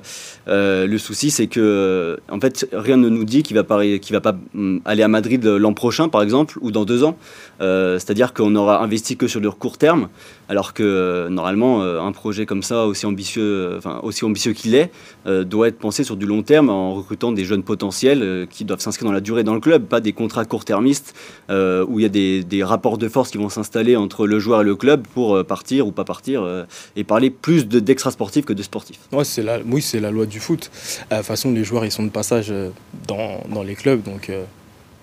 euh, 0.49 0.87
le 0.87 0.99
souci, 0.99 1.31
c'est 1.31 1.47
que, 1.47 1.61
euh, 1.61 2.17
en 2.31 2.39
fait, 2.41 2.69
rien 2.75 2.99
ne 2.99 3.09
nous 3.09 3.25
dit 3.25 3.43
qu'il 3.43 3.57
va 3.57 3.63
va 3.63 4.21
pas 4.21 4.37
mm, 4.53 4.79
aller 4.85 5.03
à 5.03 5.09
Madrid 5.09 5.43
l'an 5.47 5.73
prochain, 5.73 6.11
par 6.11 6.21
exemple, 6.21 6.59
ou 6.61 6.71
dans 6.71 6.85
deux 6.85 7.03
ans. 7.03 7.17
C'est-à-dire 7.61 8.33
qu'on 8.33 8.55
aura 8.57 8.83
investi 8.83 9.17
que 9.19 9.27
sur 9.29 9.41
le 9.41 9.51
court 9.51 9.77
terme, 9.77 10.09
alors 10.49 10.73
que 10.73 11.29
normalement, 11.29 11.83
un 11.83 12.13
projet 12.13 12.47
comme 12.47 12.63
ça, 12.63 12.87
aussi 12.87 13.05
ambitieux, 13.05 13.75
enfin 13.77 14.01
aussi 14.03 14.25
ambitieux 14.25 14.55
qu'il 14.55 14.75
est, 14.75 14.91
doit 15.27 15.69
être 15.69 15.79
pensé 15.79 16.03
sur 16.03 16.17
du 16.17 16.25
long 16.25 16.43
terme 16.43 16.71
en 16.71 16.95
recrutant 16.95 17.33
des 17.33 17.45
jeunes 17.45 17.63
potentiels 17.63 18.47
qui 18.49 18.65
doivent 18.65 18.81
s'inscrire 18.81 19.09
dans 19.09 19.13
la 19.13 19.21
durée 19.21 19.45
dans 19.45 19.53
le 19.53 19.61
club, 19.61 19.85
pas 19.85 20.01
des 20.01 20.15
contrats 20.15 20.47
court-termistes 20.47 21.15
où 21.51 21.99
il 21.99 22.03
y 22.03 22.07
a 22.07 22.09
des, 22.09 22.43
des, 22.43 22.65
rapports 22.65 22.97
de 22.97 23.09
force 23.09 23.31
qui 23.31 23.37
vont 23.37 23.51
s'installer 23.51 23.95
entre 23.95 24.27
le 24.27 24.39
joueur 24.39 24.63
et 24.63 24.65
le 24.65 24.75
club 24.75 25.07
pour 25.13 25.45
partir 25.45 25.87
ou 25.87 25.93
pas 25.93 26.05
partir 26.05 26.67
et 26.97 27.05
parler 27.05 27.29
plus 27.29 27.67
d'extra 27.67 28.11
de 28.55 28.63
sportifs. 28.63 28.99
Ouais, 29.13 29.25
c'est 29.25 29.43
la, 29.43 29.61
oui, 29.61 29.83
c'est 29.83 30.01
la 30.01 30.11
loi 30.11 30.27
du 30.27 30.41
foot. 30.41 30.71
Euh, 31.11 31.17
de 31.17 31.21
toute 31.21 31.27
façon, 31.27 31.53
les 31.53 31.65
joueurs, 31.65 31.85
ils 31.85 31.91
sont 31.91 32.03
de 32.03 32.11
passage 32.11 32.47
euh, 32.51 32.71
dans, 33.07 33.43
dans 33.53 33.63
les 33.63 33.75
clubs, 33.75 34.03
donc 34.03 34.31
euh, 34.31 34.45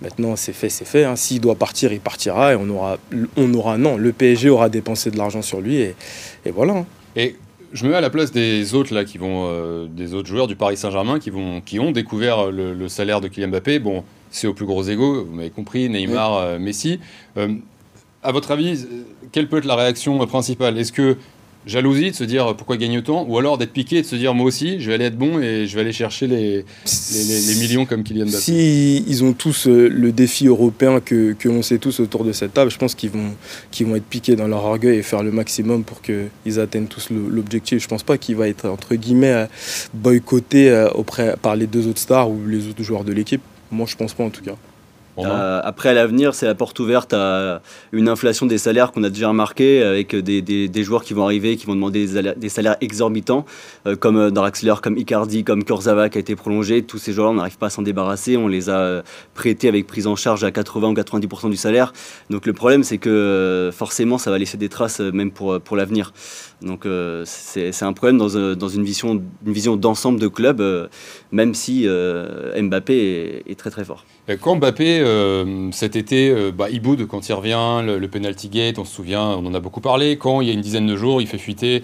maintenant, 0.02 0.36
c'est 0.36 0.52
fait, 0.52 0.68
c'est 0.68 0.84
fait. 0.84 1.04
Hein. 1.04 1.16
S'il 1.16 1.40
doit 1.40 1.54
partir, 1.54 1.92
il 1.92 2.00
partira, 2.00 2.52
et 2.52 2.56
on 2.56 2.68
aura, 2.68 2.98
on 3.36 3.52
aura, 3.54 3.78
non, 3.78 3.96
le 3.96 4.12
PSG 4.12 4.50
aura 4.50 4.68
dépensé 4.68 5.10
de 5.10 5.16
l'argent 5.16 5.42
sur 5.42 5.60
lui, 5.60 5.76
et, 5.76 5.94
et 6.44 6.50
voilà. 6.50 6.74
Hein. 6.74 6.86
Et 7.16 7.36
je 7.72 7.84
me 7.84 7.90
mets 7.90 7.96
à 7.96 8.00
la 8.00 8.10
place 8.10 8.32
des 8.32 8.74
autres 8.74 8.94
là 8.94 9.04
qui 9.04 9.18
vont, 9.18 9.86
des 9.86 10.14
autres 10.14 10.28
joueurs 10.28 10.46
du 10.46 10.56
Paris 10.56 10.78
Saint-Germain 10.78 11.18
qui 11.18 11.28
vont, 11.28 11.60
qui 11.60 11.78
ont 11.78 11.90
découvert 11.90 12.50
le, 12.50 12.88
salaire 12.88 13.20
de 13.20 13.28
Kylian 13.28 13.48
Mbappé. 13.48 13.78
Bon, 13.78 14.04
c'est 14.30 14.46
au 14.46 14.54
plus 14.54 14.64
gros 14.64 14.82
ego, 14.84 15.24
vous 15.24 15.34
m'avez 15.34 15.50
compris, 15.50 15.90
Neymar, 15.90 16.58
Messi. 16.58 16.98
à 17.36 18.32
votre 18.32 18.52
avis, 18.52 18.86
quelle 19.32 19.48
peut 19.48 19.58
être 19.58 19.66
la 19.66 19.76
réaction 19.76 20.24
principale? 20.26 20.78
Est-ce 20.78 20.92
que 20.92 21.18
jalousie 21.68 22.10
de 22.10 22.16
se 22.16 22.24
dire 22.24 22.56
pourquoi 22.56 22.76
gagne 22.76 22.98
autant, 22.98 23.24
ou 23.28 23.38
alors 23.38 23.58
d'être 23.58 23.72
piqué 23.72 23.98
et 23.98 24.02
de 24.02 24.06
se 24.06 24.16
dire 24.16 24.34
moi 24.34 24.46
aussi 24.46 24.80
je 24.80 24.88
vais 24.88 24.94
aller 24.94 25.04
être 25.04 25.18
bon 25.18 25.38
et 25.38 25.66
je 25.66 25.74
vais 25.74 25.82
aller 25.82 25.92
chercher 25.92 26.26
les, 26.26 26.64
les, 27.12 27.54
millions 27.56 27.86
comme 27.86 28.02
Kylian 28.02 28.26
Mbappé. 28.26 28.38
Si 28.38 29.04
ils 29.06 29.24
ont 29.24 29.32
tous 29.32 29.68
euh, 29.68 29.88
le 29.88 30.12
défi 30.12 30.46
européen 30.46 31.00
que, 31.00 31.36
l'on 31.44 31.62
sait 31.62 31.78
tous 31.78 32.00
autour 32.00 32.24
de 32.24 32.32
cette 32.32 32.54
table, 32.54 32.70
je 32.70 32.78
pense 32.78 32.94
qu'ils 32.94 33.10
vont, 33.10 33.34
vont 33.80 33.96
être 33.96 34.04
piqués 34.04 34.36
dans 34.36 34.48
leur 34.48 34.64
orgueil 34.64 34.98
et 34.98 35.02
faire 35.02 35.22
le 35.22 35.30
maximum 35.30 35.84
pour 35.84 36.00
qu'ils 36.02 36.60
atteignent 36.60 36.86
tous 36.86 37.10
l'objectif. 37.10 37.82
Je 37.82 37.88
pense 37.88 38.02
pas 38.02 38.18
qu'il 38.18 38.36
va 38.36 38.48
être 38.48 38.68
entre 38.68 38.94
guillemets 38.94 39.32
euh, 39.32 39.46
boycotté 39.94 40.70
euh, 40.70 40.88
auprès, 40.90 41.36
par 41.40 41.56
les 41.56 41.66
deux 41.66 41.86
autres 41.86 42.00
stars 42.00 42.30
ou 42.30 42.40
les 42.46 42.68
autres 42.68 42.82
joueurs 42.82 43.04
de 43.04 43.12
l'équipe. 43.12 43.42
Moi 43.70 43.86
je 43.86 43.96
pense 43.96 44.14
pas 44.14 44.24
en 44.24 44.30
tout 44.30 44.42
cas. 44.42 44.56
Euh, 45.26 45.60
après, 45.64 45.88
à 45.88 45.94
l'avenir, 45.94 46.34
c'est 46.34 46.46
la 46.46 46.54
porte 46.54 46.78
ouverte 46.78 47.12
à 47.12 47.60
une 47.92 48.08
inflation 48.08 48.46
des 48.46 48.58
salaires 48.58 48.92
qu'on 48.92 49.02
a 49.04 49.10
déjà 49.10 49.28
remarqué 49.28 49.82
avec 49.82 50.14
des, 50.14 50.42
des, 50.42 50.82
joueurs 50.82 51.02
qui 51.02 51.14
vont 51.14 51.24
arriver, 51.24 51.56
qui 51.56 51.66
vont 51.66 51.74
demander 51.74 52.06
des, 52.36 52.48
salaires 52.48 52.76
exorbitants, 52.80 53.44
euh, 53.86 53.96
comme 53.96 54.16
euh, 54.16 54.30
Draxler, 54.30 54.74
comme 54.82 54.96
Icardi, 54.96 55.44
comme 55.44 55.64
Kurzawa 55.64 56.08
qui 56.08 56.18
a 56.18 56.20
été 56.20 56.36
prolongé. 56.36 56.82
Tous 56.82 56.98
ces 56.98 57.12
joueurs-là, 57.12 57.32
on 57.32 57.36
n'arrive 57.36 57.58
pas 57.58 57.66
à 57.66 57.70
s'en 57.70 57.82
débarrasser. 57.82 58.36
On 58.36 58.48
les 58.48 58.70
a 58.70 59.02
prêtés 59.34 59.68
avec 59.68 59.86
prise 59.86 60.06
en 60.06 60.16
charge 60.16 60.44
à 60.44 60.50
80 60.50 60.88
ou 60.88 60.94
90% 60.94 61.50
du 61.50 61.56
salaire. 61.56 61.92
Donc 62.30 62.46
le 62.46 62.52
problème, 62.52 62.84
c'est 62.84 62.98
que 62.98 63.70
forcément, 63.72 64.18
ça 64.18 64.30
va 64.30 64.38
laisser 64.38 64.56
des 64.56 64.68
traces 64.68 65.00
même 65.00 65.30
pour, 65.30 65.60
pour 65.60 65.76
l'avenir. 65.76 66.12
Donc 66.62 66.86
c'est 67.24 67.82
un 67.82 67.92
problème 67.92 68.18
dans, 68.18 68.54
dans, 68.54 68.68
une 68.68 68.84
vision, 68.84 69.22
une 69.46 69.52
vision 69.52 69.76
d'ensemble 69.76 70.20
de 70.20 70.28
club, 70.28 70.62
même 71.32 71.54
si 71.54 71.86
Mbappé 71.86 73.42
est, 73.46 73.50
est 73.50 73.54
très 73.54 73.70
très 73.70 73.84
fort. 73.84 74.04
Quand 74.36 74.56
Mbappé 74.56 75.00
euh, 75.00 75.70
cet 75.72 75.96
été, 75.96 76.28
euh, 76.28 76.52
bah, 76.52 76.66
il 76.70 76.80
boude 76.80 77.06
quand 77.06 77.26
il 77.26 77.32
revient, 77.32 77.82
le, 77.82 78.06
penalty 78.08 78.50
gate, 78.50 78.78
on 78.78 78.84
se 78.84 78.94
souvient, 78.94 79.22
on 79.22 79.46
en 79.46 79.54
a 79.54 79.60
beaucoup 79.60 79.80
parlé. 79.80 80.18
Quand 80.18 80.42
il 80.42 80.48
y 80.48 80.50
a 80.50 80.52
une 80.52 80.60
dizaine 80.60 80.86
de 80.86 80.96
jours, 80.96 81.22
il 81.22 81.26
fait 81.26 81.38
fuiter 81.38 81.82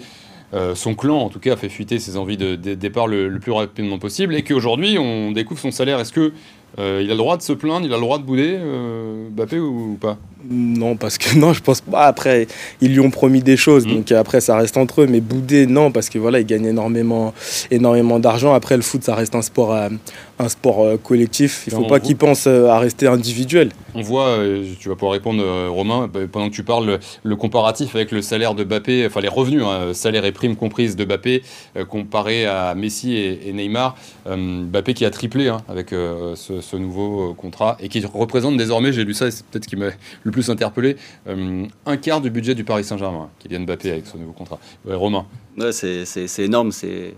euh, 0.53 0.75
son 0.75 0.93
clan, 0.93 1.17
en 1.17 1.29
tout 1.29 1.39
cas, 1.39 1.53
a 1.53 1.55
fait 1.55 1.69
fuiter 1.69 1.97
ses 1.97 2.17
envies 2.17 2.37
de, 2.37 2.55
départ 2.55 3.07
le, 3.07 3.35
plus 3.39 3.51
rapidement 3.51 3.97
possible, 3.97 4.35
et 4.35 4.43
qu'aujourd'hui, 4.43 4.99
on 4.99 5.31
découvre 5.31 5.59
son 5.59 5.71
salaire. 5.71 5.99
Est-ce 5.99 6.13
que 6.13 6.33
Euh, 6.77 7.01
il 7.01 7.09
a 7.09 7.13
le 7.13 7.17
droit 7.17 7.37
de 7.37 7.41
se 7.41 7.53
plaindre, 7.53 7.85
il 7.85 7.93
a 7.93 7.95
le 7.95 8.01
droit 8.01 8.17
de 8.17 8.23
bouder, 8.23 8.57
euh, 8.59 9.29
Mbappé 9.29 9.59
ou, 9.59 9.97
pas? 9.99 10.17
Non, 10.49 10.97
parce 10.97 11.17
que 11.17 11.35
non, 11.39 11.53
je 11.53 11.61
pense 11.61 11.81
pas. 11.81 12.05
Après, 12.05 12.47
ils 12.81 12.91
lui 12.91 12.99
ont 12.99 13.11
promis 13.11 13.41
des 13.41 13.55
choses, 13.55 13.87
mmh. 13.87 13.93
donc 13.93 14.11
après, 14.11 14.41
ça 14.41 14.57
reste 14.57 14.75
entre 14.75 15.01
eux. 15.01 15.07
Mais 15.07 15.21
bouder, 15.21 15.67
non, 15.67 15.91
parce 15.91 16.09
que 16.09 16.19
voilà, 16.19 16.39
il 16.39 16.45
gagne 16.45 16.65
énormément, 16.65 17.33
énormément 17.71 18.19
d'argent. 18.19 18.53
Après, 18.53 18.75
le 18.75 18.83
foot, 18.83 19.03
ça 19.03 19.15
reste 19.15 19.35
un 19.35 19.41
sport, 19.41 19.73
un 19.73 20.49
sport 20.49 21.01
collectif. 21.01 21.63
Il 21.67 21.73
ne 21.73 21.79
faut 21.79 21.87
pas 21.87 21.99
qu'il 21.99 22.17
pense 22.17 22.45
à 22.47 22.77
rester 22.77 23.07
individuel. 23.07 23.71
On 23.95 24.01
voit, 24.01 24.37
tu 24.79 24.89
vas 24.89 24.95
pouvoir 24.95 25.13
répondre, 25.13 25.41
Romain, 25.69 26.09
bah, 26.13 26.19
pendant 26.29 26.49
que 26.49 26.55
tu 26.55 26.63
parles, 26.63 26.99
le, 27.23 27.35
comparatif 27.35 27.95
avec 27.95 28.11
le 28.11 28.21
salaire 28.21 28.53
de 28.53 28.63
Mbappé, 28.65 29.05
enfin 29.05 29.21
les 29.21 29.29
revenus, 29.29 29.63
hein, 29.63 29.93
salaire 29.93 30.25
et 30.25 30.31
prime 30.31 30.55
comprises 30.55 30.95
de 30.95 31.05
Mbappé, 31.05 31.43
comparé 31.89 32.45
à 32.45 32.75
Messi 32.75 33.15
et, 33.15 33.53
Neymar. 33.53 33.95
Mbappé 34.27 34.93
qui 34.93 35.05
a 35.05 35.09
triplé 35.09 35.47
hein, 35.47 35.57
avec 35.69 35.89
ce 35.91 36.61
ce 36.65 36.75
nouveau 36.75 37.31
euh, 37.31 37.33
contrat 37.33 37.77
et 37.79 37.89
qui 37.89 38.05
représente 38.05 38.57
désormais, 38.57 38.91
j'ai 38.91 39.03
lu 39.03 39.13
ça 39.13 39.29
c'est 39.31 39.45
peut-être 39.45 39.65
ce 39.65 39.69
qui 39.69 39.75
m'a 39.75 39.89
le 40.23 40.31
plus 40.31 40.49
interpellé, 40.49 40.97
euh, 41.27 41.65
un 41.85 41.97
quart 41.97 42.21
du 42.21 42.29
budget 42.29 42.55
du 42.55 42.63
Paris 42.63 42.83
Saint-Germain, 42.83 43.29
Kylian 43.39 43.61
Mbappé 43.61 43.91
avec 43.91 44.07
ce 44.07 44.17
nouveau 44.17 44.33
contrat. 44.33 44.59
Romain. 44.87 45.25
Ouais, 45.57 45.71
c'est 45.71 46.39
énorme, 46.39 46.71
c'est 46.71 47.13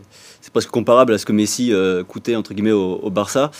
presque 0.53 0.69
comparable 0.69 1.13
à 1.13 1.17
ce 1.17 1.25
que 1.25 1.33
Messi 1.33 1.73
euh, 1.73 2.03
coûtait 2.05 2.35
entre 2.35 2.53
guillemets 2.53 2.71
au, 2.71 3.09
Barça. 3.09 3.51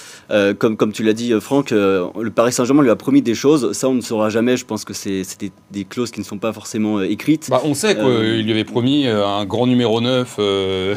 comme, 0.60 0.78
comme 0.78 0.92
tu 0.92 1.04
l'as 1.04 1.14
dit, 1.14 1.34
Franck, 1.40 1.72
le 1.72 2.30
Paris 2.30 2.54
Saint-Germain 2.54 2.84
lui 2.84 2.90
a 2.90 2.96
promis 2.96 3.22
des 3.22 3.36
choses. 3.36 3.74
Ça, 3.74 3.90
on 3.90 3.94
ne 3.94 4.02
saura 4.02 4.30
jamais. 4.30 4.56
Je 4.56 4.66
pense 4.66 4.86
que 4.86 4.94
c'est 4.94 5.24
des, 5.40 5.52
des, 5.72 5.84
clauses 5.84 6.12
qui 6.12 6.20
ne 6.20 6.26
sont 6.26 6.38
pas 6.38 6.54
forcément 6.54 7.02
écrites. 7.02 7.48
Bah, 7.50 7.62
on 7.64 7.74
sait 7.74 7.96
qu'il 7.96 8.44
lui 8.44 8.52
avait 8.52 8.64
promis 8.64 9.08
un 9.08 9.46
grand 9.46 9.68
numéro 9.68 10.00
9. 10.00 10.36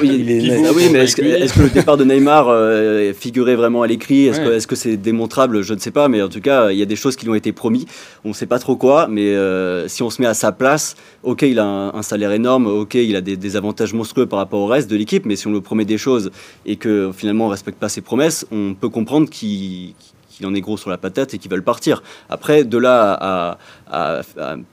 oui, 0.00 0.52
ah 0.64 0.70
oui, 0.74 0.88
mais 0.92 1.00
est-ce 1.00 1.16
que, 1.16 1.22
que, 1.22 1.62
le 1.62 1.70
départ 1.70 1.96
de 1.96 2.04
Neymar 2.04 3.14
figurait 3.14 3.56
vraiment 3.56 3.82
à 3.82 3.86
l'écrit? 3.86 4.26
Est-ce 4.26 4.40
que, 4.40 4.50
est 4.52 4.66
que 4.66 4.76
c'est 4.76 4.96
démontrable, 4.96 5.62
je 5.62 5.74
ne 5.74 5.78
sais 5.78 5.90
pas, 5.90 6.08
mais 6.08 6.22
en 6.22 6.28
tout 6.28 6.40
cas, 6.40 6.70
il 6.70 6.78
y 6.78 6.82
a 6.82 6.86
des 6.86 6.96
choses 6.96 7.16
qui 7.16 7.24
lui 7.24 7.32
ont 7.32 7.36
été 7.36 7.52
promis. 7.52 7.86
On 8.24 8.28
ne 8.28 8.34
sait 8.34 8.46
pas 8.46 8.58
trop 8.58 8.76
quoi, 8.76 9.08
mais 9.08 9.34
euh, 9.34 9.88
si 9.88 10.02
on 10.02 10.10
se 10.10 10.22
met 10.22 10.28
à 10.28 10.34
sa 10.34 10.52
place, 10.52 10.96
ok, 11.22 11.42
il 11.42 11.58
a 11.58 11.64
un, 11.64 12.02
salaire 12.02 12.32
énorme, 12.32 12.66
ok, 12.66 12.94
il 12.94 13.16
a 13.16 13.20
des, 13.20 13.56
avantages 13.56 13.69
monstrueux 13.92 14.26
par 14.26 14.38
rapport 14.38 14.60
au 14.60 14.66
reste 14.66 14.90
de 14.90 14.96
l'équipe, 14.96 15.24
mais 15.26 15.36
si 15.36 15.46
on 15.46 15.52
lui 15.52 15.60
promet 15.60 15.84
des 15.84 15.98
choses 15.98 16.30
et 16.66 16.76
que 16.76 17.10
finalement 17.14 17.44
on 17.44 17.48
ne 17.48 17.52
respecte 17.52 17.78
pas 17.78 17.88
ses 17.88 18.00
promesses, 18.00 18.46
on 18.50 18.74
peut 18.74 18.88
comprendre 18.88 19.28
qu'il 19.28 19.94
en 20.44 20.54
est 20.54 20.60
gros 20.60 20.76
sur 20.76 20.90
la 20.90 20.98
patate 20.98 21.34
et 21.34 21.38
qu'il 21.38 21.50
veulent 21.50 21.62
partir. 21.62 22.02
Après, 22.28 22.64
de 22.64 22.78
là 22.78 23.58
à, 23.90 24.20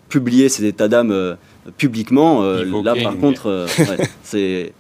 publier 0.10 0.50
ses 0.50 0.66
états 0.66 0.88
d'âme 0.88 1.12
euh, 1.12 1.36
publiquement, 1.78 2.44
euh, 2.44 2.64
là 2.84 2.96
par 3.02 3.18
contre, 3.18 3.66
c'est 4.24 4.74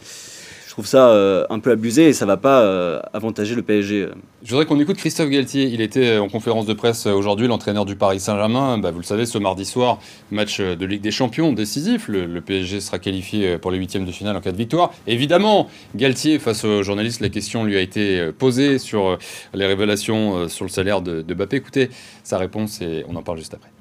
trouve 0.77 0.85
ça 0.85 1.09
euh, 1.09 1.43
un 1.49 1.57
peu 1.57 1.71
abusé 1.71 2.09
et 2.09 2.13
ça 2.13 2.27
va 2.27 2.37
pas 2.37 2.61
euh, 2.61 3.01
avantager 3.11 3.55
le 3.55 3.63
PSG. 3.63 4.09
Je 4.43 4.49
voudrais 4.51 4.67
qu'on 4.67 4.79
écoute 4.79 4.97
Christophe 4.97 5.29
Galtier. 5.29 5.63
Il 5.63 5.81
était 5.81 6.19
en 6.19 6.29
conférence 6.29 6.67
de 6.67 6.73
presse 6.73 7.07
aujourd'hui, 7.07 7.47
l'entraîneur 7.47 7.83
du 7.83 7.95
Paris 7.95 8.19
Saint-Germain. 8.19 8.77
Bah, 8.77 8.91
vous 8.91 8.99
le 8.99 9.03
savez, 9.03 9.25
ce 9.25 9.39
mardi 9.39 9.65
soir, 9.65 9.99
match 10.29 10.61
de 10.61 10.85
Ligue 10.85 11.01
des 11.01 11.09
Champions 11.09 11.51
décisif. 11.51 12.07
Le, 12.07 12.41
PSG 12.41 12.79
sera 12.79 12.99
qualifié 12.99 13.57
pour 13.57 13.71
les 13.71 13.79
huitièmes 13.79 14.05
de 14.05 14.11
finale 14.11 14.37
en 14.37 14.39
cas 14.39 14.51
de 14.51 14.57
victoire. 14.57 14.93
Évidemment, 15.07 15.67
Galtier, 15.95 16.37
face 16.37 16.63
aux 16.63 16.83
journalistes, 16.83 17.21
la 17.21 17.29
question 17.29 17.63
lui 17.63 17.75
a 17.75 17.81
été 17.81 18.31
posée 18.37 18.77
sur 18.77 19.17
les 19.55 19.65
révélations 19.65 20.47
sur 20.47 20.63
le 20.63 20.69
salaire 20.69 21.01
de, 21.01 21.23
de 21.23 21.33
Bappé. 21.33 21.57
Écoutez 21.57 21.89
sa 22.23 22.37
réponse 22.37 22.83
et 22.83 23.03
on 23.09 23.15
en 23.15 23.23
parle 23.23 23.39
juste 23.39 23.55
après. 23.55 23.76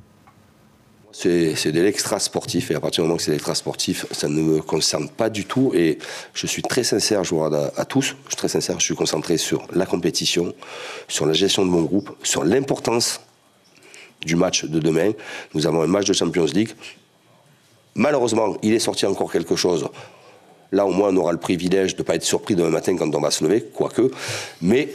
C'est 1.19 1.73
de 1.73 1.81
l'extra 1.81 2.19
sportif 2.19 2.71
et 2.71 2.75
à 2.75 2.81
partir 2.81 3.03
du 3.03 3.09
moment 3.09 3.17
que 3.17 3.23
c'est 3.23 3.31
l'extra 3.31 3.55
sportif, 3.55 4.05
ça 4.11 4.29
ne 4.29 4.43
me 4.43 4.61
concerne 4.61 5.09
pas 5.09 5.31
du 5.31 5.47
tout 5.47 5.73
et 5.75 5.97
je 6.35 6.47
suis 6.47 6.61
très 6.61 6.85
sincère, 6.85 7.25
je 7.25 7.35
vous 7.35 7.43
à, 7.43 7.73
à 7.75 7.85
tous, 7.87 8.17
je 8.25 8.29
suis 8.29 8.37
très 8.37 8.49
sincère, 8.49 8.79
je 8.79 8.85
suis 8.85 8.95
concentré 8.95 9.39
sur 9.39 9.67
la 9.73 9.87
compétition, 9.87 10.53
sur 11.09 11.25
la 11.25 11.33
gestion 11.33 11.65
de 11.65 11.71
mon 11.71 11.81
groupe, 11.81 12.15
sur 12.23 12.45
l'importance 12.45 13.23
du 14.27 14.37
match 14.37 14.67
de 14.67 14.79
demain. 14.79 15.13
Nous 15.55 15.67
avons 15.67 15.81
un 15.81 15.87
match 15.87 16.07
de 16.07 16.13
Champions 16.13 16.45
League. 16.45 16.75
Malheureusement, 17.95 18.59
il 18.63 18.75
est 18.75 18.79
sorti 18.79 19.07
encore 19.07 19.33
quelque 19.33 19.57
chose. 19.57 19.89
Là, 20.71 20.85
au 20.85 20.91
moins, 20.91 21.09
on 21.09 21.17
aura 21.17 21.33
le 21.33 21.39
privilège 21.39 21.97
de 21.97 22.03
ne 22.03 22.07
pas 22.07 22.17
être 22.17 22.25
surpris 22.25 22.57
demain 22.57 22.69
matin 22.69 22.95
quand 22.95 23.15
on 23.15 23.21
va 23.21 23.31
se 23.31 23.43
lever, 23.43 23.65
quoique. 23.73 24.11
Mais 24.61 24.91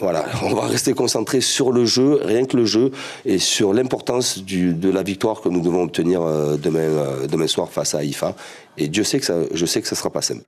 voilà, 0.00 0.24
on 0.42 0.54
va 0.54 0.66
rester 0.66 0.92
concentré 0.92 1.40
sur 1.40 1.72
le 1.72 1.84
jeu, 1.84 2.20
rien 2.22 2.44
que 2.44 2.56
le 2.56 2.64
jeu, 2.64 2.90
et 3.24 3.38
sur 3.38 3.72
l'importance 3.72 4.44
de 4.44 4.90
la 4.90 5.02
victoire 5.02 5.40
que 5.40 5.48
nous 5.48 5.60
devons 5.60 5.82
obtenir 5.82 6.22
euh, 6.22 6.56
demain, 6.56 6.80
euh, 6.80 7.26
demain 7.26 7.46
soir 7.46 7.70
face 7.70 7.94
à 7.94 7.98
Haïfa. 7.98 8.34
Et 8.76 8.88
Dieu 8.88 9.04
sait 9.04 9.20
que 9.20 9.26
ça, 9.26 9.34
je 9.52 9.66
sais 9.66 9.80
que 9.80 9.88
ça 9.88 9.94
sera 9.94 10.10
pas 10.10 10.22
simple. 10.22 10.42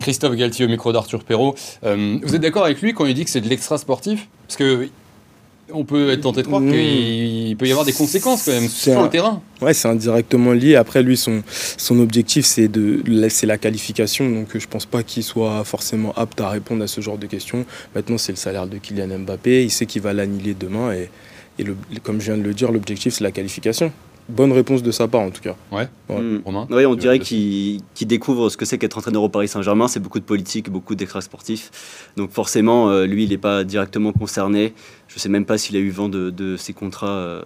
Christophe 0.00 0.34
Galtier 0.34 0.64
au 0.64 0.68
micro 0.68 0.92
d'Arthur 0.92 1.24
Perrault. 1.24 1.54
Euh, 1.84 2.18
vous 2.22 2.34
êtes 2.34 2.40
d'accord 2.40 2.64
avec 2.64 2.80
lui 2.80 2.94
quand 2.94 3.04
il 3.04 3.14
dit 3.14 3.24
que 3.24 3.30
c'est 3.30 3.42
de 3.42 3.48
l'extra 3.48 3.76
sportif 3.76 4.28
Parce 4.46 4.56
que 4.56 4.88
on 5.72 5.84
peut 5.84 6.10
être 6.10 6.22
tenté 6.22 6.42
de 6.42 6.46
croire 6.46 6.60
mmh. 6.60 6.72
qu'il 6.72 7.56
peut 7.56 7.66
y 7.66 7.70
avoir 7.70 7.84
des 7.84 7.92
conséquences 7.92 8.44
quand 8.44 8.52
même 8.52 8.68
sur 8.68 9.02
le 9.02 9.08
terrain. 9.08 9.42
Ouais, 9.60 9.74
c'est 9.74 9.88
indirectement 9.88 10.52
lié. 10.52 10.76
Après, 10.76 11.02
lui, 11.02 11.16
son, 11.16 11.42
son 11.76 11.98
objectif, 12.00 12.44
c'est 12.46 12.68
de 12.68 13.02
laisser 13.06 13.46
la 13.46 13.58
qualification. 13.58 14.28
Donc, 14.28 14.48
je 14.56 14.66
pense 14.66 14.86
pas 14.86 15.02
qu'il 15.02 15.22
soit 15.22 15.64
forcément 15.64 16.12
apte 16.16 16.40
à 16.40 16.48
répondre 16.48 16.82
à 16.82 16.86
ce 16.86 17.00
genre 17.00 17.18
de 17.18 17.26
questions. 17.26 17.64
Maintenant, 17.94 18.18
c'est 18.18 18.32
le 18.32 18.36
salaire 18.36 18.66
de 18.66 18.78
Kylian 18.78 19.18
Mbappé. 19.20 19.64
Il 19.64 19.70
sait 19.70 19.86
qu'il 19.86 20.02
va 20.02 20.12
l'annihiler 20.12 20.54
demain. 20.54 20.92
Et, 20.92 21.10
et 21.58 21.64
comme 22.02 22.20
je 22.20 22.32
viens 22.32 22.38
de 22.38 22.46
le 22.46 22.54
dire, 22.54 22.72
l'objectif, 22.72 23.14
c'est 23.14 23.24
la 23.24 23.32
qualification 23.32 23.92
bonne 24.30 24.52
réponse 24.52 24.82
de 24.82 24.90
sa 24.90 25.08
part 25.08 25.20
en 25.20 25.30
tout 25.30 25.42
cas. 25.42 25.56
Ouais. 25.70 25.88
Hmm. 26.08 26.40
on 26.46 26.94
dirait 26.94 27.18
qu'il 27.18 27.82
découvre 28.00 28.48
ce 28.48 28.56
que 28.56 28.64
c'est 28.64 28.78
qu'être 28.78 28.98
entraîneur 28.98 29.22
au 29.22 29.28
Paris 29.28 29.48
Saint-Germain. 29.48 29.88
C'est 29.88 30.00
beaucoup 30.00 30.20
de 30.20 30.24
politique, 30.24 30.70
beaucoup 30.70 30.94
d'extra 30.94 31.20
sportifs. 31.20 32.12
Donc 32.16 32.30
forcément, 32.30 32.90
euh, 32.90 33.06
lui, 33.06 33.24
il 33.24 33.30
n'est 33.30 33.38
pas 33.38 33.64
directement 33.64 34.12
concerné. 34.12 34.72
Je 35.10 35.16
ne 35.16 35.18
sais 35.18 35.28
même 35.28 35.44
pas 35.44 35.58
s'il 35.58 35.74
a 35.76 35.80
eu 35.80 35.90
vent 35.90 36.08
de, 36.08 36.56
ses 36.56 36.72
contrats 36.72 37.08
euh, 37.08 37.42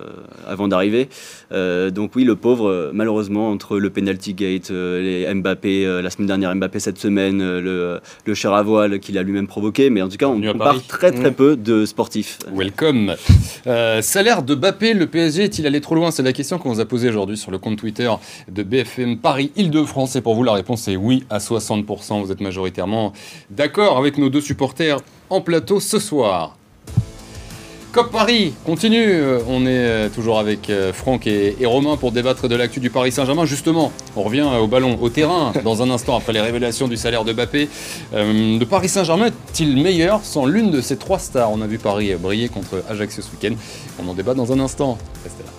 avant 0.46 0.68
d'arriver. 0.68 1.08
Euh, 1.50 1.90
donc 1.90 2.14
oui, 2.14 2.24
le 2.24 2.36
pauvre, 2.36 2.90
malheureusement, 2.92 3.50
entre 3.50 3.78
le 3.78 3.88
penalty 3.88 4.34
gate, 4.34 4.68
les 4.70 5.32
Mbappé, 5.34 6.02
la 6.02 6.10
semaine 6.10 6.26
dernière 6.26 6.54
Mbappé 6.54 6.78
cette 6.78 6.98
semaine, 6.98 7.38
le, 7.38 8.00
le 8.26 8.34
cher 8.34 8.52
à 8.52 8.62
voile 8.62 9.00
qu'il 9.00 9.16
a 9.16 9.22
lui-même 9.22 9.46
provoqué. 9.46 9.88
Mais 9.88 10.02
en 10.02 10.10
tout 10.10 10.18
cas, 10.18 10.26
on, 10.26 10.58
parle 10.58 10.82
très 10.82 11.10
très 11.10 11.30
hmm. 11.30 11.34
peu 11.34 11.56
de 11.56 11.86
sportifs. 11.86 12.38
Welcome. 12.54 13.14
salaire 14.02 14.42
de 14.42 14.54
Mbappé, 14.54 14.92
le 14.92 15.06
PSG 15.06 15.44
est-il 15.44 15.66
allé 15.66 15.80
trop 15.80 15.94
loin? 15.94 16.10
C'est 16.10 16.22
la 16.22 16.34
question 16.34 16.58
qu'on 16.58 16.70
vous 16.70 16.80
a 16.80 16.84
posée 16.84 17.08
aujourd'hui 17.08 17.38
sur 17.38 17.50
le 17.50 17.56
compte 17.56 17.78
Twitter 17.78 18.10
de 18.50 18.62
BFM 18.62 19.16
Paris 19.18 19.52
Île-de-France. 19.56 20.16
Et 20.16 20.20
pour 20.20 20.34
vous, 20.34 20.42
la 20.42 20.52
réponse 20.52 20.86
est 20.88 20.96
oui 20.96 21.24
à 21.30 21.38
60%. 21.38 22.22
Vous 22.22 22.30
êtes 22.30 22.40
majoritairement 22.40 23.14
d'accord 23.50 23.96
avec 23.96 24.18
nos 24.18 24.28
deux 24.28 24.42
supporters 24.42 24.98
en 25.30 25.40
plateau 25.40 25.80
ce 25.80 25.98
soir. 25.98 26.58
COP 27.94 28.10
Paris 28.10 28.54
continue. 28.66 29.06
Euh, 29.08 29.38
on 29.46 29.66
est 29.66 29.68
euh, 29.68 30.08
toujours 30.08 30.40
avec 30.40 30.68
euh, 30.68 30.92
Franck 30.92 31.28
et, 31.28 31.54
Romain 31.64 31.96
pour 31.96 32.10
débattre 32.10 32.48
de 32.48 32.56
l'actu 32.56 32.80
du 32.80 32.90
Paris 32.90 33.12
Saint-Germain. 33.12 33.44
Justement, 33.44 33.92
on 34.16 34.24
revient 34.24 34.42
au 34.60 34.66
ballon, 34.66 34.98
au 35.00 35.10
terrain, 35.10 35.52
dans 35.64 35.80
un 35.80 35.90
instant 35.90 36.16
après 36.16 36.32
les 36.32 36.40
révélations 36.40 36.88
du 36.88 36.96
salaire 36.96 37.24
de 37.24 37.32
Bappé. 37.32 37.68
le 38.12 38.64
Paris 38.64 38.88
Saint-Germain 38.88 39.26
est-il 39.26 39.80
meilleur 39.80 40.24
sans 40.24 40.44
l'une 40.44 40.72
de 40.72 40.80
ces 40.80 40.96
trois 40.96 41.20
stars? 41.20 41.52
On 41.52 41.62
a 41.62 41.68
vu 41.68 41.78
Paris 41.78 42.12
briller 42.18 42.48
contre 42.48 42.82
Ajaccio 42.90 43.22
ce 43.22 43.30
week-end. 43.30 43.56
On 44.02 44.08
en 44.08 44.14
débat 44.14 44.34
dans 44.34 44.52
un 44.52 44.58
instant. 44.58 44.98
Restez 45.22 45.44
là. 45.44 45.53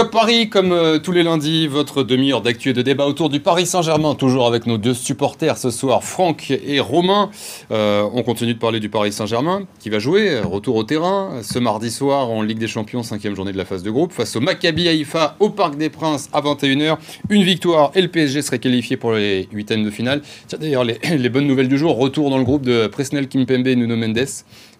Cop 0.00 0.10
Paris, 0.10 0.48
comme 0.48 0.72
euh, 0.72 0.98
tous 0.98 1.12
les 1.12 1.22
lundis, 1.22 1.66
votre 1.66 2.02
demi-heure 2.02 2.40
d'actu 2.40 2.70
et 2.70 2.72
de 2.72 2.80
débat 2.80 3.04
autour 3.04 3.28
du 3.28 3.38
Paris 3.38 3.66
Saint-Germain, 3.66 4.14
toujours 4.14 4.46
avec 4.46 4.64
nos 4.64 4.78
deux 4.78 4.94
supporters 4.94 5.58
ce 5.58 5.68
soir, 5.68 6.02
Franck 6.02 6.50
et 6.50 6.80
Romain. 6.80 7.28
Euh, 7.70 8.08
on 8.14 8.22
continue 8.22 8.54
de 8.54 8.58
parler 8.58 8.80
du 8.80 8.88
Paris 8.88 9.12
Saint-Germain, 9.12 9.64
qui 9.78 9.90
va 9.90 9.98
jouer, 9.98 10.40
retour 10.40 10.76
au 10.76 10.84
terrain, 10.84 11.42
ce 11.42 11.58
mardi 11.58 11.90
soir 11.90 12.30
en 12.30 12.40
Ligue 12.40 12.56
des 12.56 12.66
Champions, 12.66 13.02
cinquième 13.02 13.36
journée 13.36 13.52
de 13.52 13.58
la 13.58 13.66
phase 13.66 13.82
de 13.82 13.90
groupe, 13.90 14.14
face 14.14 14.34
au 14.36 14.40
Maccabi 14.40 14.88
Haïfa 14.88 15.36
au 15.38 15.50
Parc 15.50 15.76
des 15.76 15.90
Princes 15.90 16.30
à 16.32 16.40
21h. 16.40 16.96
Une 17.28 17.42
victoire 17.42 17.92
et 17.94 18.00
le 18.00 18.08
PSG 18.08 18.40
serait 18.40 18.58
qualifié 18.58 18.96
pour 18.96 19.12
les 19.12 19.50
huitièmes 19.52 19.84
de 19.84 19.90
finale. 19.90 20.22
Tiens 20.46 20.58
d'ailleurs, 20.58 20.84
les, 20.84 20.98
les, 21.18 21.28
bonnes 21.28 21.46
nouvelles 21.46 21.68
du 21.68 21.76
jour, 21.76 21.94
retour 21.98 22.30
dans 22.30 22.38
le 22.38 22.44
groupe 22.44 22.62
de 22.62 22.86
Presnel 22.86 23.28
Kimpembe 23.28 23.66
et 23.66 23.76
Nuno 23.76 23.96
Mendes. 23.96 24.24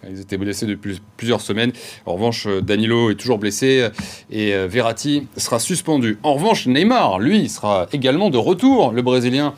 Ils 0.09 0.19
étaient 0.19 0.37
blessés 0.37 0.65
depuis 0.65 0.99
plusieurs 1.17 1.41
semaines. 1.41 1.71
En 2.05 2.13
revanche, 2.13 2.47
euh, 2.47 2.61
Danilo 2.61 3.11
est 3.11 3.15
toujours 3.15 3.37
blessé 3.37 3.89
et 4.31 4.53
euh, 4.53 4.67
Verratti 4.67 5.27
sera 5.37 5.59
suspendu. 5.59 6.17
En 6.23 6.33
revanche, 6.33 6.67
Neymar, 6.67 7.19
lui, 7.19 7.49
sera 7.49 7.87
également 7.93 8.29
de 8.29 8.37
retour. 8.37 8.91
Le 8.91 9.01
Brésilien 9.01 9.53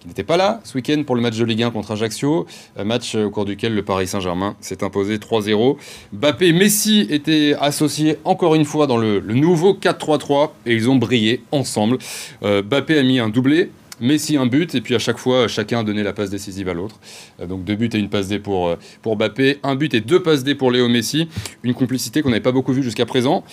qui 0.00 0.06
n'était 0.06 0.22
pas 0.22 0.36
là 0.36 0.60
ce 0.64 0.76
week-end 0.76 1.02
pour 1.04 1.16
le 1.16 1.22
match 1.22 1.36
de 1.36 1.44
Ligue 1.44 1.64
1 1.64 1.70
contre 1.70 1.90
Ajaccio, 1.90 2.46
match 2.84 3.16
au 3.16 3.30
cours 3.30 3.44
duquel 3.44 3.74
le 3.74 3.82
Paris 3.82 4.06
Saint-Germain 4.06 4.54
s'est 4.60 4.84
imposé 4.84 5.16
3-0. 5.16 5.76
Bappé 6.12 6.48
et 6.48 6.52
Messi 6.52 7.06
étaient 7.10 7.54
associés 7.58 8.16
encore 8.24 8.54
une 8.54 8.64
fois 8.64 8.86
dans 8.86 8.96
le, 8.96 9.20
nouveau 9.20 9.74
4-3-3 9.74 10.50
et 10.66 10.74
ils 10.74 10.88
ont 10.88 10.96
brillé 10.96 11.42
ensemble. 11.50 11.98
Euh, 12.44 12.62
Bappé 12.62 12.96
a 12.96 13.02
mis 13.02 13.18
un 13.18 13.28
doublé, 13.28 13.70
Messi 14.00 14.36
un 14.36 14.46
but, 14.46 14.74
et 14.74 14.80
puis 14.80 14.94
à 14.94 14.98
chaque 14.98 15.18
fois, 15.18 15.48
chacun 15.48 15.80
a 15.80 15.84
donné 15.84 16.02
la 16.02 16.12
passe 16.12 16.30
décisive 16.30 16.68
à 16.68 16.74
l'autre. 16.74 17.00
Euh, 17.40 17.46
donc 17.46 17.64
deux 17.64 17.74
buts 17.74 17.90
et 17.92 17.98
une 17.98 18.08
passe 18.08 18.28
D 18.28 18.38
pour, 18.38 18.68
euh, 18.68 18.76
pour 19.02 19.16
Mbappé, 19.16 19.58
un 19.62 19.74
but 19.74 19.92
et 19.94 20.00
deux 20.00 20.22
passes 20.22 20.44
D 20.44 20.54
pour 20.54 20.70
Léo 20.70 20.88
Messi. 20.88 21.28
Une 21.62 21.74
complicité 21.74 22.22
qu'on 22.22 22.30
n'avait 22.30 22.40
pas 22.40 22.52
beaucoup 22.52 22.72
vue 22.72 22.82
jusqu'à 22.82 23.06
présent. 23.06 23.44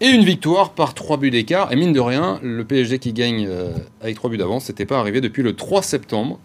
Et 0.00 0.08
une 0.08 0.24
victoire 0.24 0.72
par 0.72 0.94
trois 0.94 1.16
buts 1.16 1.30
d'écart. 1.30 1.72
Et 1.72 1.76
mine 1.76 1.92
de 1.92 2.00
rien, 2.00 2.40
le 2.42 2.64
PSG 2.64 2.98
qui 2.98 3.12
gagne 3.12 3.46
euh, 3.48 3.72
avec 4.00 4.16
trois 4.16 4.30
buts 4.30 4.38
d'avance, 4.38 4.64
c'était 4.64 4.86
pas 4.86 4.98
arrivé 4.98 5.20
depuis 5.20 5.42
le 5.42 5.54
3 5.54 5.82
septembre. 5.82 6.38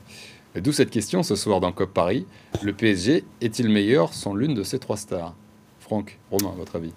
D'où 0.56 0.72
cette 0.72 0.90
question 0.90 1.24
ce 1.24 1.36
soir 1.36 1.60
dans 1.60 1.72
COP 1.72 1.94
Paris. 1.94 2.26
Le 2.64 2.74
PSG 2.74 3.24
est-il 3.42 3.70
meilleur 3.70 4.14
sans 4.14 4.34
l'une 4.34 4.56
de 4.56 4.64
ces 4.64 4.80
trois 4.80 4.98
stars? 4.98 5.36
Franck, 5.80 6.18
Romain, 6.32 6.54
votre 6.58 6.78
avis? 6.78 6.92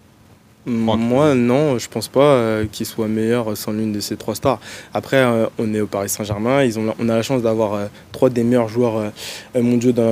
Moi, 0.66 1.34
non, 1.34 1.78
je 1.78 1.88
pense 1.88 2.08
pas 2.08 2.34
euh, 2.34 2.66
qu'il 2.70 2.84
soit 2.84 3.08
meilleur 3.08 3.56
sans 3.56 3.72
l'une 3.72 3.92
de 3.92 4.00
ces 4.00 4.16
trois 4.16 4.34
stars. 4.34 4.60
Après, 4.92 5.16
euh, 5.16 5.46
on 5.58 5.72
est 5.72 5.80
au 5.80 5.86
Paris 5.86 6.10
Saint-Germain, 6.10 6.68
on 6.98 7.08
a 7.08 7.16
la 7.16 7.22
chance 7.22 7.42
d'avoir 7.42 7.74
euh, 7.74 7.86
trois 8.12 8.28
des 8.28 8.44
meilleurs 8.44 8.68
joueurs 8.68 9.10
mondiaux 9.54 9.92
dans 9.92 10.04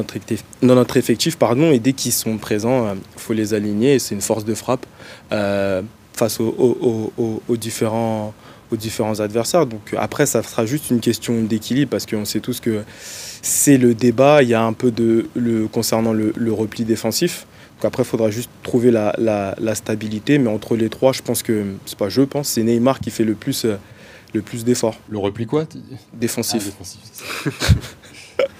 notre, 0.63 0.97
effectif, 0.97 1.37
pardon, 1.37 1.71
et 1.71 1.79
dès 1.79 1.93
qu'ils 1.93 2.13
sont 2.13 2.39
présents, 2.39 2.95
il 2.95 3.21
faut 3.21 3.35
les 3.35 3.53
aligner, 3.53 3.99
c'est 3.99 4.15
une 4.15 4.23
force 4.23 4.45
de 4.45 4.55
frappe 4.55 4.87
face 6.15 6.41
aux, 6.41 7.13
différents, 7.51 8.33
adversaires. 9.19 9.67
Après, 9.99 10.25
ça 10.25 10.43
sera 10.43 10.65
juste 10.65 10.91
une 10.91 11.01
question 11.01 11.43
d'équilibre, 11.43 11.91
parce 11.91 12.07
qu'on 12.07 12.25
sait 12.25 12.41
tous 12.41 12.61
que 12.61 12.83
c'est 13.43 13.77
le 13.77 13.95
débat, 13.95 14.43
il 14.43 14.49
y 14.49 14.55
a 14.55 14.63
un 14.63 14.73
peu 14.73 14.91
de 14.91 15.27
concernant 15.71 16.15
le 16.15 16.53
repli 16.53 16.85
défensif 16.85 17.47
après, 17.85 18.03
il 18.03 18.07
faudra 18.07 18.31
juste 18.31 18.51
trouver 18.63 18.91
la, 18.91 19.75
stabilité. 19.75 20.39
Mais 20.39 20.51
entre 20.51 20.77
les 20.77 20.89
trois, 20.89 21.13
je 21.13 21.23
pense 21.23 21.43
que, 21.43 21.65
c'est 21.87 21.99
pas 21.99 22.09
je 22.09 22.23
pense, 22.23 22.49
c'est 22.49 22.63
Neymar 22.63 23.01
qui 23.01 23.11
fait 23.11 23.25
le 23.25 23.35
plus, 23.35 23.65
euh, 23.65 23.77
le 24.35 24.43
plus 24.43 24.65
d'efforts. 24.65 24.99
Le 25.09 25.19
repli 25.19 25.47
quoi? 25.47 25.67
Défensif. 26.13 26.63
Ah, 26.63 26.71
défensif 26.71 27.01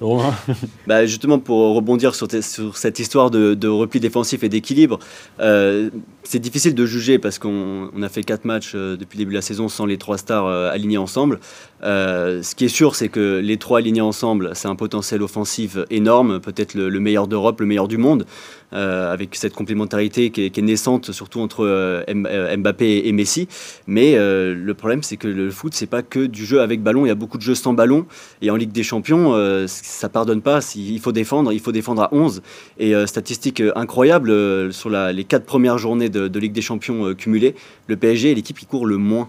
bah 0.86 1.06
justement, 1.06 1.38
pour 1.38 1.74
rebondir 1.74 2.14
sur, 2.14 2.28
cette 2.74 2.98
histoire 2.98 3.30
de, 3.30 3.68
repli 3.68 4.00
défensif 4.00 4.42
et 4.42 4.48
d'équilibre, 4.48 4.98
euh, 5.40 5.90
c'est 6.22 6.38
difficile 6.38 6.74
de 6.74 6.86
juger 6.86 7.18
parce 7.18 7.38
qu'on 7.38 7.90
a 8.02 8.08
fait 8.08 8.22
quatre 8.22 8.44
matchs 8.44 8.72
euh, 8.74 8.96
depuis 8.96 9.18
le 9.18 9.24
début 9.24 9.32
de 9.32 9.38
la 9.38 9.42
saison 9.42 9.68
sans 9.68 9.86
les 9.86 9.98
trois 9.98 10.18
stars 10.18 10.46
alignés 10.46 10.98
ensemble. 10.98 11.40
ce 11.82 12.54
qui 12.54 12.64
est 12.64 12.68
sûr, 12.68 12.94
c'est 12.94 13.08
que 13.08 13.38
les 13.38 13.56
trois 13.56 13.78
alignés 13.78 14.00
ensemble, 14.00 14.50
c'est 14.54 14.68
un 14.68 14.76
potentiel 14.76 15.22
offensif 15.22 15.78
énorme, 15.90 16.40
peut-être 16.40 16.74
le 16.74 17.00
meilleur 17.00 17.28
d'Europe, 17.28 17.60
le 17.60 17.66
meilleur 17.66 17.88
du 17.88 17.98
monde. 17.98 18.26
Euh, 18.74 19.12
avec 19.12 19.36
cette 19.36 19.54
complémentarité 19.54 20.30
qui 20.30 20.46
est, 20.46 20.58
naissante 20.58 21.12
surtout 21.12 21.38
entre 21.40 21.64
euh, 21.64 22.02
euh, 22.08 22.56
Mbappé 22.56 23.02
et 23.04 23.12
Messi. 23.12 23.46
Mais 23.86 24.16
le 24.16 24.72
problème, 24.74 25.02
c'est 25.02 25.16
que 25.16 25.28
le 25.28 25.50
foot, 25.50 25.74
c'est 25.74 25.86
pas 25.86 26.02
que 26.02 26.26
du 26.26 26.44
jeu 26.44 26.60
avec 26.60 26.82
ballon. 26.82 27.04
Il 27.04 27.08
y 27.08 27.12
a 27.12 27.14
beaucoup 27.14 27.38
de 27.38 27.42
jeux 27.42 27.54
sans 27.54 27.72
ballon. 27.72 28.06
Et 28.42 28.50
en 28.50 28.56
Ligue 28.56 28.72
des 28.72 28.82
Champions, 28.82 29.34
ça 29.66 30.08
pardonne 30.08 30.42
pas. 30.42 30.60
Il 30.74 30.98
faut 31.00 31.12
défendre, 31.12 31.52
il 31.52 31.60
faut 31.60 31.72
défendre 31.72 32.02
à 32.02 32.08
11. 32.12 32.42
Et 32.78 32.94
statistique 33.06 33.62
incroyable, 33.76 34.72
sur 34.72 34.90
les 34.90 35.24
quatre 35.24 35.44
premières 35.44 35.78
journées 35.78 36.08
de, 36.08 36.28
de 36.28 36.38
Ligue 36.38 36.52
des 36.52 36.62
Champions 36.62 37.14
cumulées, 37.14 37.54
le 37.86 37.96
PSG 37.96 38.32
est 38.32 38.34
l'équipe 38.34 38.58
qui 38.58 38.66
court 38.66 38.86
le 38.86 38.96
moins 38.96 39.28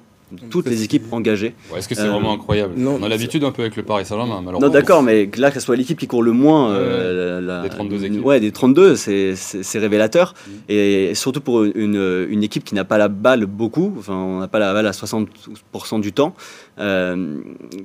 toutes 0.50 0.67
les 0.67 0.84
équipes 0.84 1.12
engagées. 1.12 1.53
Est-ce 1.75 1.88
que 1.88 1.96
c'est 1.96 2.08
vraiment 2.08 2.32
euh, 2.32 2.36
incroyable 2.36 2.74
On 2.77 3.03
a 3.03 3.10
l'habitude 3.10 3.44
un 3.44 3.51
peu 3.51 3.62
avec 3.62 3.75
le 3.75 3.84
Paris 3.84 4.05
Saint-Germain. 4.05 4.41
Non, 4.41 4.70
d'accord, 4.70 5.03
mais 5.03 5.29
là, 5.38 5.50
que 5.50 5.60
ce 5.60 5.65
soit 5.65 5.75
l'équipe 5.75 6.00
qui 6.00 6.08
court 6.08 6.24
le 6.24 6.32
moins. 6.32 6.72
Euh, 6.72 7.63
des 7.63 7.70
32 7.70 8.05
équipes. 8.05 8.25
Ouais, 8.25 8.39
des 8.39 8.51
32, 8.51 8.96
c'est 8.96 9.79
révélateur. 9.79 10.34
Mm. 10.48 10.51
Et 10.70 11.15
surtout 11.15 11.41
pour 11.41 11.63
une, 11.63 12.27
une 12.29 12.44
équipe 12.44 12.63
qui 12.63 12.75
n'a 12.75 12.86
pas 12.86 12.98
la 12.98 13.08
balle 13.08 13.46
beaucoup, 13.46 13.94
enfin, 13.98 14.15
on 14.15 14.39
n'a 14.39 14.48
pas 14.48 14.60
la 14.60 14.74
balle 14.74 14.88
à 14.88 14.91
60% 14.91 16.01
du 16.01 16.12
temps. 16.12 16.34
Euh, 16.77 17.38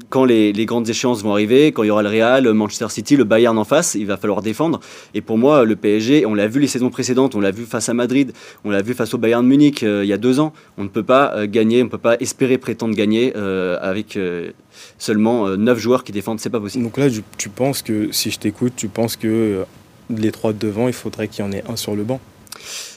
quand 0.08 0.24
les, 0.24 0.52
les, 0.52 0.66
grandes 0.66 0.88
échéances 0.88 1.22
vont 1.22 1.32
arriver, 1.32 1.70
quand 1.70 1.84
il 1.84 1.86
y 1.86 1.90
aura 1.90 2.02
le 2.02 2.08
Real, 2.08 2.52
Manchester 2.52 2.88
City, 2.88 3.16
le 3.16 3.24
Bayern 3.24 3.56
en 3.56 3.64
face, 3.64 3.94
il 3.94 4.06
va 4.06 4.16
falloir 4.16 4.42
défendre. 4.42 4.80
Et 5.14 5.20
pour 5.20 5.38
moi, 5.38 5.64
le 5.64 5.76
PSG, 5.76 6.26
on 6.26 6.34
l'a 6.34 6.48
vu 6.48 6.58
les 6.60 6.66
saisons 6.66 6.90
précédentes, 6.90 7.34
on 7.36 7.40
l'a 7.40 7.52
vu 7.52 7.64
face 7.64 7.88
à 7.88 7.94
Madrid, 7.94 8.32
on 8.64 8.70
l'a 8.70 8.82
vu 8.82 8.94
face 8.94 9.14
au 9.14 9.18
Bayern 9.18 9.46
Munich 9.46 9.82
il 9.82 10.06
y 10.06 10.12
a 10.12 10.18
deux 10.18 10.40
ans. 10.40 10.52
On 10.76 10.84
ne 10.84 10.88
peut 10.88 11.04
pas 11.04 11.46
gagner, 11.46 11.82
on 11.82 11.84
ne 11.84 11.90
peut 11.90 11.98
pas 11.98 12.16
espérer 12.18 12.30
prétendre 12.58 12.94
gagner 12.94 13.32
euh, 13.36 13.78
avec 13.80 14.16
euh, 14.16 14.52
seulement 14.98 15.48
9 15.48 15.76
euh, 15.76 15.80
joueurs 15.80 16.04
qui 16.04 16.12
défendent, 16.12 16.40
c'est 16.40 16.50
pas 16.50 16.60
possible. 16.60 16.84
Donc 16.84 16.96
là, 16.96 17.06
tu 17.36 17.48
penses 17.48 17.82
que, 17.82 18.12
si 18.12 18.30
je 18.30 18.38
t'écoute, 18.38 18.72
tu 18.76 18.88
penses 18.88 19.16
que 19.16 19.64
les 20.10 20.32
trois 20.32 20.52
devant, 20.52 20.88
il 20.88 20.94
faudrait 20.94 21.28
qu'il 21.28 21.44
y 21.44 21.48
en 21.48 21.52
ait 21.52 21.62
un 21.68 21.76
sur 21.76 21.94
le 21.94 22.04
banc? 22.04 22.20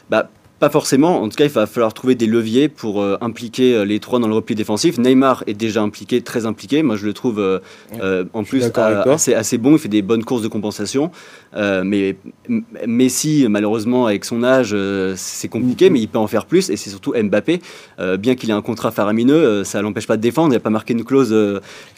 Bah, 0.10 0.30
pas 0.64 0.70
forcément. 0.70 1.22
En 1.22 1.28
tout 1.28 1.36
cas, 1.36 1.44
il 1.44 1.52
va 1.52 1.66
falloir 1.66 1.94
trouver 1.94 2.16
des 2.16 2.26
leviers 2.26 2.70
pour 2.70 3.02
euh, 3.02 3.18
impliquer 3.20 3.76
euh, 3.76 3.84
les 3.84 4.00
trois 4.00 4.20
dans 4.20 4.30
le 4.30 4.34
repli 4.34 4.56
défensif. 4.56 4.98
Neymar 4.98 5.44
est 5.46 5.56
déjà 5.56 5.82
impliqué, 5.82 6.22
très 6.22 6.46
impliqué. 6.46 6.84
Moi, 6.84 6.96
je 6.96 7.06
le 7.06 7.12
trouve 7.12 7.38
euh, 7.38 8.24
en 8.32 8.46
plus 8.46 8.64
assez, 8.64 9.34
assez, 9.34 9.58
bon. 9.58 9.74
Il 9.74 9.80
fait 9.80 9.90
des 9.90 10.02
bonnes 10.02 10.24
courses 10.24 10.42
de 10.42 10.48
compensation. 10.48 11.12
mais 11.54 12.16
Messi, 12.88 13.46
malheureusement, 13.50 14.06
avec 14.06 14.24
son 14.24 14.42
âge, 14.42 14.74
c'est 15.18 15.50
compliqué, 15.50 15.90
mais 15.90 16.00
il 16.00 16.08
peut 16.08 16.18
en 16.18 16.28
faire 16.28 16.46
plus. 16.46 16.70
Et 16.70 16.78
c'est 16.78 16.90
surtout 16.90 17.14
Mbappé. 17.14 17.60
bien 18.18 18.36
qu'il 18.36 18.50
ait 18.50 18.54
un 18.54 18.62
contrat 18.62 18.92
faramineux, 18.92 19.66
ça 19.66 19.82
l'empêche 19.82 20.08
pas 20.08 20.16
de 20.16 20.22
défendre. 20.22 20.54
Il 20.54 20.56
n'a 20.56 20.62
pas 20.62 20.70
marqué 20.70 20.94
une 20.94 21.04
clause 21.04 21.36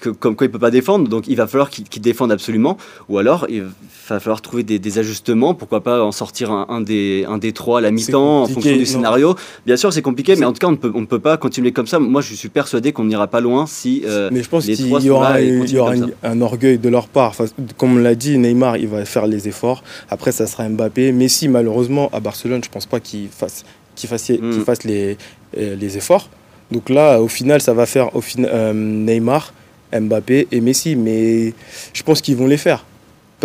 que, 0.02 0.10
comme 0.10 0.36
quoi 0.36 0.48
il 0.48 0.52
peut 0.52 0.58
pas 0.58 0.72
défendre. 0.72 1.08
Donc, 1.08 1.28
il 1.28 1.36
va 1.36 1.46
falloir 1.46 1.70
qu'il 1.70 2.02
défende 2.02 2.32
absolument. 2.32 2.78
Ou 3.10 3.20
alors, 3.20 3.46
il 3.48 3.66
va 4.10 4.20
falloir 4.20 4.42
trouver 4.42 4.64
des, 4.64 4.98
ajustements. 4.98 5.54
Pourquoi 5.54 5.82
pas 5.82 6.04
en 6.04 6.12
sortir 6.12 6.52
un, 6.52 6.66
un 6.70 6.82
des, 6.82 7.26
un 7.28 7.38
des 7.38 7.54
trois 7.54 7.78
à 7.78 7.82
la 7.82 7.92
mi-temps 7.92 8.48
fonction 8.56 8.76
du 8.76 8.86
scénario. 8.86 9.36
Bien 9.66 9.78
sûr, 9.78 9.94
c'est 9.94 10.02
compliqué, 10.02 10.36
mais 10.36 10.46
en 10.46 10.54
tout 10.54 10.60
cas, 10.60 10.68
on 10.68 10.72
ne 10.72 10.78
peut, 10.78 10.92
on 10.94 11.06
peut 11.06 11.20
pas 11.20 11.38
continuer 11.38 11.72
comme 11.72 11.88
ça. 11.88 12.00
Moi, 12.00 12.22
je 12.22 12.34
suis 12.34 12.50
persuadé 12.50 12.92
qu'on 12.92 13.06
n'ira 13.06 13.28
pas 13.28 13.42
loin 13.42 13.66
si. 13.68 14.04
Euh, 14.06 14.30
mais 14.32 14.44
je 14.44 14.50
pense 14.50 14.66
qu'il 14.66 15.04
y 15.04 15.10
aura, 15.10 15.42
il 15.42 15.70
y 15.70 15.78
aura 15.78 15.94
un 16.24 16.42
orgueil 16.42 16.78
de 16.78 16.90
leur 16.90 17.08
part. 17.08 17.36
comme 17.78 17.98
on 17.98 18.00
l'a 18.00 18.16
dit, 18.16 18.38
Neymar, 18.38 18.78
il 18.78 18.88
va 18.88 19.06
faire 19.06 19.28
les 19.28 19.48
efforts. 19.48 19.84
Après, 20.10 20.32
ça 20.32 20.48
sera 20.48 20.68
Mbappé. 20.68 21.12
Messi, 21.12 21.48
malheureusement, 21.48 22.10
à 22.14 22.20
Barcelone, 22.20 22.62
je 22.64 22.70
ne 22.70 22.74
pense 22.74 22.86
pas 22.86 23.00
qu'il 23.00 23.28
fasse, 23.30 23.64
qu'il 23.96 24.10
fasse, 24.10 24.30
hmm. 24.30 24.64
fasse 24.64 24.84
les, 24.84 25.18
euh, 25.58 25.76
les 25.76 25.98
efforts. 25.98 26.30
Donc 26.72 26.90
là, 26.90 27.22
au 27.22 27.28
final, 27.28 27.62
ça 27.62 27.74
va 27.74 27.86
faire 27.86 28.16
au 28.16 28.22
euh, 28.40 28.74
Neymar, 28.74 29.54
Mbappé 29.94 30.48
et 30.52 30.62
Messi. 30.62 30.96
Mais 30.96 31.54
je 31.94 32.04
pense 32.04 32.22
qu'ils 32.22 32.36
vont 32.36 32.48
les 32.48 32.58
faire. 32.58 32.86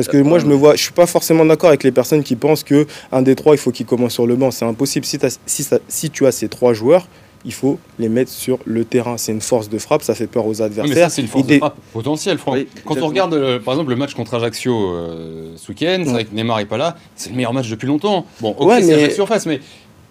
Parce 0.00 0.08
que 0.08 0.22
moi, 0.22 0.38
je 0.38 0.46
me 0.46 0.54
vois, 0.54 0.76
je 0.76 0.82
suis 0.82 0.94
pas 0.94 1.04
forcément 1.04 1.44
d'accord 1.44 1.68
avec 1.68 1.84
les 1.84 1.92
personnes 1.92 2.22
qui 2.22 2.34
pensent 2.34 2.64
que 2.64 2.86
un 3.12 3.20
des 3.20 3.34
trois, 3.34 3.54
il 3.54 3.58
faut 3.58 3.70
qu'il 3.70 3.84
commence 3.84 4.14
sur 4.14 4.26
le 4.26 4.34
banc. 4.34 4.50
C'est 4.50 4.64
impossible. 4.64 5.04
Si, 5.04 5.18
si, 5.44 5.66
si, 5.88 6.10
tu 6.10 6.26
as 6.26 6.32
ces 6.32 6.48
trois 6.48 6.72
joueurs, 6.72 7.06
il 7.44 7.52
faut 7.52 7.78
les 7.98 8.08
mettre 8.08 8.30
sur 8.30 8.60
le 8.64 8.86
terrain. 8.86 9.18
C'est 9.18 9.32
une 9.32 9.42
force 9.42 9.68
de 9.68 9.76
frappe, 9.76 10.02
ça 10.02 10.14
fait 10.14 10.26
peur 10.26 10.46
aux 10.46 10.62
adversaires. 10.62 10.96
mais 11.04 11.10
c'est 11.10 11.20
une 11.20 11.28
force 11.28 11.46
de 11.46 11.58
frappe 11.58 11.76
potentielle, 11.92 12.38
Franck. 12.38 12.60
Quand 12.86 12.96
on 13.02 13.08
regarde, 13.08 13.34
euh, 13.34 13.58
par 13.58 13.74
exemple, 13.74 13.90
le 13.90 13.96
match 13.96 14.14
contre 14.14 14.32
Ajaccio 14.32 14.74
euh, 14.74 15.52
ce 15.56 15.68
week-end, 15.68 16.00
c'est 16.02 16.12
vrai 16.12 16.24
que 16.24 16.34
Neymar 16.34 16.56
n'est 16.56 16.64
pas 16.64 16.78
là, 16.78 16.96
c'est 17.14 17.28
le 17.28 17.36
meilleur 17.36 17.52
match 17.52 17.68
depuis 17.68 17.86
longtemps. 17.86 18.24
Bon, 18.40 18.54
ok, 18.58 18.72
c'est 18.80 18.96
mais... 18.96 19.10
surface, 19.10 19.44
mais 19.44 19.60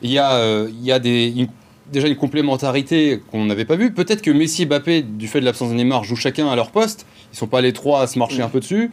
il 0.04 0.12
y 0.12 0.20
a, 0.20 0.34
euh, 0.34 0.70
il 0.72 0.86
y 0.86 0.92
a 0.92 1.00
des, 1.00 1.48
déjà 1.92 2.08
une 2.08 2.16
complémentarité 2.16 3.22
qu'on 3.32 3.46
n'avait 3.46 3.66
pas 3.66 3.76
vue. 3.76 3.92
Peut-être 3.92 4.22
que 4.22 4.30
Messi 4.30 4.62
et 4.62 4.66
Mbappé, 4.68 5.02
du 5.02 5.28
fait 5.28 5.40
de 5.40 5.46
l'absence 5.46 5.70
de 5.70 5.74
Neymar, 5.74 6.04
jouent 6.04 6.16
chacun 6.16 6.48
à 6.48 6.56
leur 6.56 6.70
poste. 6.70 7.08
Ils 7.34 7.38
sont 7.38 7.48
pas 7.48 7.62
les 7.62 7.74
trois 7.74 8.02
à 8.04 8.08
se 8.08 8.20
marcher 8.20 8.44
un 8.44 8.50
peu 8.50 8.60
dessus. 8.60 8.92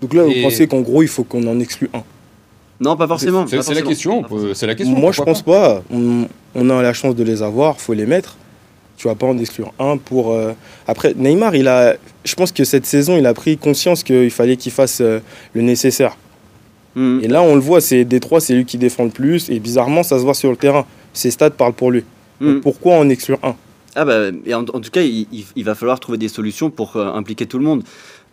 Donc 0.00 0.14
là, 0.14 0.24
vous 0.24 0.42
pensez 0.42 0.66
qu'en 0.66 0.80
gros, 0.80 1.02
il 1.02 1.08
faut 1.08 1.24
qu'on 1.24 1.46
en 1.46 1.58
exclue 1.60 1.90
un 1.92 2.02
Non, 2.80 2.96
pas 2.96 3.06
forcément. 3.06 3.46
C'est 3.46 3.74
la 3.74 3.82
question. 3.82 4.24
C'est 4.54 4.66
la 4.66 4.74
question. 4.74 4.96
Moi, 4.96 5.12
je 5.12 5.22
pense 5.22 5.42
pas. 5.42 5.82
On, 5.90 6.70
a 6.70 6.82
la 6.82 6.92
chance 6.92 7.14
de 7.14 7.24
les 7.24 7.42
avoir, 7.42 7.80
faut 7.80 7.94
les 7.94 8.06
mettre. 8.06 8.36
Tu 8.96 9.06
vas 9.06 9.14
pas 9.14 9.26
en 9.26 9.38
exclure 9.38 9.72
un 9.78 9.96
pour. 9.96 10.32
Euh, 10.32 10.54
après, 10.88 11.14
Neymar, 11.14 11.54
il 11.54 11.68
a. 11.68 11.94
Je 12.24 12.34
pense 12.34 12.50
que 12.50 12.64
cette 12.64 12.84
saison, 12.84 13.16
il 13.16 13.26
a 13.26 13.34
pris 13.34 13.56
conscience 13.56 14.02
qu'il 14.02 14.30
fallait 14.32 14.56
qu'il 14.56 14.72
fasse 14.72 15.00
euh, 15.00 15.20
le 15.54 15.62
nécessaire. 15.62 16.16
Hmm. 16.96 17.20
Et 17.22 17.28
là, 17.28 17.42
on 17.42 17.54
le 17.54 17.60
voit, 17.60 17.80
c'est 17.80 18.04
des 18.04 18.18
trois, 18.18 18.40
c'est 18.40 18.54
lui 18.54 18.64
qui 18.64 18.76
défend 18.76 19.04
le 19.04 19.10
plus. 19.10 19.50
Et 19.50 19.60
bizarrement, 19.60 20.02
ça 20.02 20.18
se 20.18 20.24
voit 20.24 20.34
sur 20.34 20.50
le 20.50 20.56
terrain. 20.56 20.84
Ses 21.12 21.30
stats 21.30 21.50
parlent 21.50 21.74
pour 21.74 21.92
lui. 21.92 22.02
Hmm. 22.40 22.58
Pourquoi 22.58 22.96
en 22.96 23.08
exclure 23.08 23.38
un? 23.44 23.54
Ah 23.94 24.04
bah, 24.04 24.30
et 24.46 24.54
en, 24.54 24.64
tout 24.64 24.90
cas, 24.92 25.00
il, 25.02 25.64
va 25.64 25.74
falloir 25.74 25.98
trouver 25.98 26.18
des 26.18 26.28
solutions 26.28 26.70
pour 26.70 26.96
euh, 26.96 27.12
impliquer 27.12 27.46
tout 27.46 27.58
le 27.58 27.64
monde. 27.64 27.82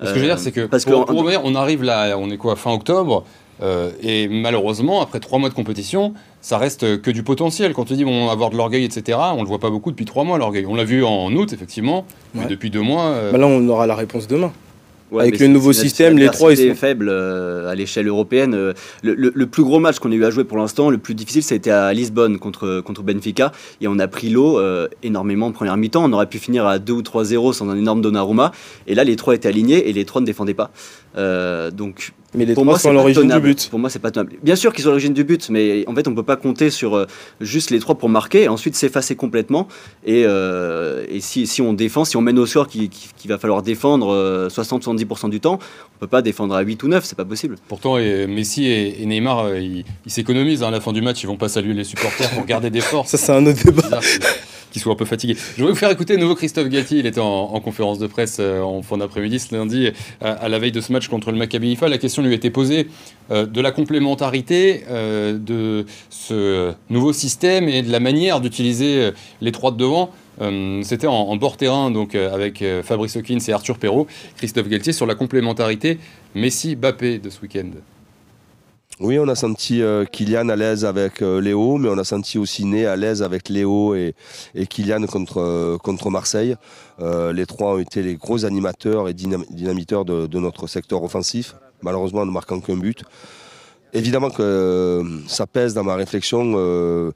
Ce 0.01 0.09
que 0.09 0.15
je 0.15 0.19
veux 0.19 0.25
dire, 0.25 0.39
c'est 0.39 0.51
que 0.51 0.65
parce 0.65 0.85
pour, 0.85 1.05
on 1.09 1.55
arrive 1.55 1.83
là, 1.83 2.17
on 2.17 2.29
est 2.29 2.37
quoi, 2.37 2.55
fin 2.55 2.71
octobre, 2.71 3.23
euh, 3.61 3.91
et 4.01 4.27
malheureusement, 4.27 5.01
après 5.01 5.19
trois 5.19 5.39
mois 5.39 5.49
de 5.49 5.53
compétition, 5.53 6.13
ça 6.41 6.57
reste 6.57 7.01
que 7.01 7.11
du 7.11 7.23
potentiel. 7.23 7.73
Quand 7.73 7.85
tu 7.85 7.93
dis 7.93 8.05
on 8.05 8.27
va 8.27 8.31
avoir 8.31 8.49
de 8.49 8.57
l'orgueil, 8.57 8.83
etc., 8.83 9.17
on 9.35 9.41
le 9.41 9.47
voit 9.47 9.59
pas 9.59 9.69
beaucoup 9.69 9.91
depuis 9.91 10.05
trois 10.05 10.23
mois 10.23 10.37
l'orgueil. 10.37 10.65
On 10.65 10.75
l'a 10.75 10.83
vu 10.83 11.03
en 11.03 11.31
août, 11.33 11.53
effectivement, 11.53 12.05
mais 12.33 12.45
depuis 12.45 12.69
deux 12.69 12.81
mois. 12.81 13.05
Euh, 13.05 13.31
bah 13.31 13.37
là, 13.37 13.47
on 13.47 13.67
aura 13.67 13.87
la 13.87 13.95
réponse 13.95 14.27
demain. 14.27 14.51
Avec 15.13 15.39
le 15.39 15.47
nouveau 15.47 15.73
système, 15.73 16.17
les 16.17 16.29
trois 16.29 16.55
sont 16.55 16.75
faibles 16.75 17.09
euh, 17.09 17.69
à 17.69 17.75
l'échelle 17.75 18.07
européenne. 18.07 18.53
Euh, 18.53 18.73
le, 19.03 19.45
plus 19.45 19.63
gros 19.63 19.79
match 19.79 19.99
qu'on 19.99 20.11
ait 20.11 20.15
eu 20.15 20.25
à 20.25 20.31
jouer 20.31 20.43
pour 20.43 20.57
l'instant, 20.57 20.89
le 20.89 20.97
plus 20.97 21.13
difficile, 21.13 21.43
ça 21.43 21.53
a 21.53 21.57
été 21.57 21.71
à 21.71 21.93
Lisbonne 21.93 22.39
contre, 22.39 22.81
contre 22.81 23.03
Benfica. 23.03 23.51
Et 23.81 23.87
on 23.87 23.99
a 23.99 24.07
pris 24.07 24.29
l'eau 24.29 24.59
euh, 24.59 24.87
énormément 25.03 25.47
en 25.47 25.51
première 25.51 25.77
mi-temps. 25.77 26.03
On 26.03 26.13
aurait 26.13 26.27
pu 26.27 26.39
finir 26.39 26.65
à 26.65 26.79
2 26.79 26.93
ou 26.93 27.01
3-0 27.01 27.53
sans 27.53 27.69
un 27.69 27.77
énorme 27.77 28.01
Donnarumma. 28.01 28.51
Et 28.87 28.95
là, 28.95 29.03
les 29.03 29.15
trois 29.15 29.35
étaient 29.35 29.49
alignés 29.49 29.89
et 29.89 29.93
les 29.93 30.05
trois 30.05 30.21
ne 30.21 30.25
défendaient 30.25 30.55
pas. 30.55 30.71
donc 31.71 32.13
mais 32.35 32.45
les 32.45 32.53
pour 32.53 32.65
moi, 32.65 32.79
sont 32.79 32.89
à 32.89 32.93
l'origine 32.93 33.27
du 33.27 33.39
but. 33.39 33.69
Pour 33.69 33.79
moi, 33.79 33.89
c'est 33.89 33.99
pas 33.99 34.11
tenable. 34.11 34.33
Bien 34.43 34.55
sûr 34.55 34.73
qu'ils 34.73 34.83
sont 34.83 34.89
à 34.89 34.91
l'origine 34.91 35.13
du 35.13 35.23
but, 35.23 35.49
mais 35.49 35.83
en 35.87 35.95
fait, 35.95 36.07
on 36.07 36.15
peut 36.15 36.23
pas 36.23 36.35
compter 36.35 36.69
sur 36.69 36.95
euh, 36.95 37.05
juste 37.41 37.71
les 37.71 37.79
trois 37.79 37.95
pour 37.95 38.09
marquer 38.09 38.43
et 38.43 38.47
ensuite 38.47 38.75
s'effacer 38.75 39.15
complètement. 39.15 39.67
Et, 40.05 40.23
euh, 40.25 41.05
et 41.09 41.19
si, 41.19 41.47
si, 41.47 41.61
on 41.61 41.73
défend, 41.73 42.05
si 42.05 42.17
on 42.17 42.21
mène 42.21 42.39
au 42.39 42.45
score 42.45 42.67
qu'il 42.67 42.89
qui, 42.89 43.27
va 43.27 43.37
falloir 43.37 43.61
défendre 43.61 44.47
60-70% 44.49 45.25
euh, 45.25 45.29
du 45.29 45.39
temps, 45.39 45.59
on 45.95 45.99
peut 45.99 46.07
pas 46.07 46.21
défendre 46.21 46.55
à 46.55 46.61
8 46.61 46.83
ou 46.83 46.87
9, 46.87 47.03
c'est 47.03 47.15
pas 47.15 47.25
possible. 47.25 47.55
Pourtant, 47.67 47.97
et 47.97 48.27
Messi 48.27 48.67
et, 48.67 49.05
Neymar, 49.05 49.55
ils, 49.55 49.85
s'économisent. 50.07 50.63
Hein, 50.63 50.67
à 50.67 50.71
la 50.71 50.81
fin 50.81 50.93
du 50.93 51.01
match, 51.01 51.23
ils 51.23 51.27
vont 51.27 51.37
pas 51.37 51.49
saluer 51.49 51.73
les 51.73 51.83
supporters 51.83 52.29
pour 52.31 52.45
garder 52.45 52.69
des 52.69 52.81
forces. 52.81 53.09
Ça, 53.15 53.17
c'est 53.17 53.31
un 53.31 53.45
autre 53.45 53.63
débat. 53.63 53.99
Qu'il 54.75 54.81
soit 54.81 54.91
un 54.91 54.97
peu 54.97 55.05
fatigué. 55.05 55.35
Je 55.37 55.55
voudrais 55.61 55.71
vous 55.71 55.79
faire 55.79 55.89
écouter 55.89 56.17
de 56.17 56.21
nouveau 56.21 56.35
Christophe 56.35 56.67
Gatti. 56.67 56.99
Il 56.99 57.05
était 57.05 57.21
en, 57.21 57.61
conférence 57.61 57.97
de 57.97 58.07
presse 58.07 58.37
euh, 58.41 58.59
en 58.59 58.81
fin 58.81 58.97
d'après-midi 58.97 59.39
ce 59.39 59.55
lundi, 59.55 59.89
à, 60.19 60.49
la 60.49 60.59
veille 60.59 60.73
de 60.73 60.81
ce 60.81 60.91
match 60.91 61.07
contre 61.07 61.31
le 61.31 61.37
Maccabi 61.37 61.71
Haifa. 61.71 61.87
La 61.87 61.97
question 61.97 62.21
lui 62.21 62.33
été 62.33 62.49
posée 62.49 62.89
euh, 63.31 63.45
de 63.45 63.61
la 63.61 63.71
complémentarité 63.71 64.83
euh, 64.89 65.37
de 65.37 65.85
ce 66.09 66.73
nouveau 66.89 67.13
système 67.13 67.69
et 67.69 67.83
de 67.83 67.91
la 67.91 68.01
manière 68.01 68.41
d'utiliser 68.41 69.11
les 69.39 69.51
trois 69.53 69.71
de 69.71 69.77
devant. 69.77 70.09
C'était 70.83 71.07
en, 71.07 71.35
bord 71.37 71.55
terrain, 71.55 71.89
donc 71.91 72.13
avec 72.15 72.61
Fabrice 72.83 73.15
Hawkins 73.15 73.39
et 73.47 73.53
Arthur 73.53 73.77
Perrault, 73.77 74.07
Christophe 74.35 74.67
Galtier 74.67 74.91
sur 74.91 75.05
la 75.05 75.15
complémentarité 75.15 75.99
Messi-Bappé 76.33 77.19
de 77.19 77.29
ce 77.29 77.41
week-end. 77.41 77.69
Oui, 79.01 79.19
on 79.19 79.27
a 79.27 79.35
senti 79.35 79.81
euh, 79.81 80.05
Kylian 80.05 80.47
à 80.47 80.55
l'aise 80.55 80.85
avec 80.85 81.21
euh, 81.21 81.41
Léo, 81.41 81.77
mais 81.77 81.89
on 81.89 81.97
a 81.97 82.05
senti 82.05 82.37
aussi 82.37 82.63
Né 82.63 82.85
à 82.85 82.95
l'aise 82.95 83.23
avec 83.23 83.49
Léo 83.49 83.93
et, 83.93 84.15
et 84.53 84.67
Kylian 84.67 85.05
contre, 85.05 85.41
euh, 85.41 85.77
contre 85.77 86.09
Marseille. 86.09 86.55
les 86.99 87.45
trois 87.45 87.73
ont 87.73 87.79
été 87.79 88.01
les 88.01 88.15
gros 88.15 88.45
animateurs 88.45 89.09
et 89.09 89.13
dynamiteurs 89.13 90.05
de, 90.05 90.27
de 90.27 90.39
notre 90.39 90.67
secteur 90.67 91.03
offensif, 91.03 91.55
malheureusement 91.81 92.21
en 92.21 92.25
ne 92.25 92.31
marquant 92.31 92.61
qu'un 92.61 92.77
but. 92.77 93.03
Évidemment 93.91 94.29
que 94.29 95.03
ça 95.27 95.45
pèse 95.45 95.73
dans 95.73 95.83
ma 95.83 95.95
réflexion. 95.95 97.11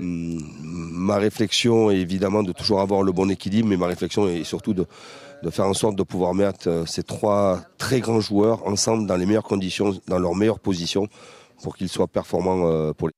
Ma 0.00 1.16
réflexion 1.16 1.90
est 1.90 1.98
évidemment 1.98 2.42
de 2.42 2.52
toujours 2.52 2.80
avoir 2.80 3.02
le 3.02 3.12
bon 3.12 3.30
équilibre, 3.30 3.68
mais 3.68 3.76
ma 3.76 3.86
réflexion 3.86 4.28
est 4.28 4.44
surtout 4.44 4.74
de, 4.74 4.86
de 5.42 5.50
faire 5.50 5.66
en 5.66 5.74
sorte 5.74 5.96
de 5.96 6.02
pouvoir 6.02 6.34
mettre 6.34 6.68
euh, 6.68 6.86
ces 6.86 7.02
trois 7.02 7.60
très 7.78 8.00
grands 8.00 8.20
joueurs 8.20 8.66
ensemble 8.66 9.06
dans 9.06 9.16
les 9.16 9.26
meilleures 9.26 9.42
conditions, 9.42 9.94
dans 10.06 10.18
leurs 10.18 10.34
meilleures 10.34 10.60
positions, 10.60 11.08
pour 11.62 11.76
qu'ils 11.76 11.88
soient 11.88 12.08
performants 12.08 12.66
euh, 12.66 12.92
pour 12.92 13.08
les. 13.08 13.14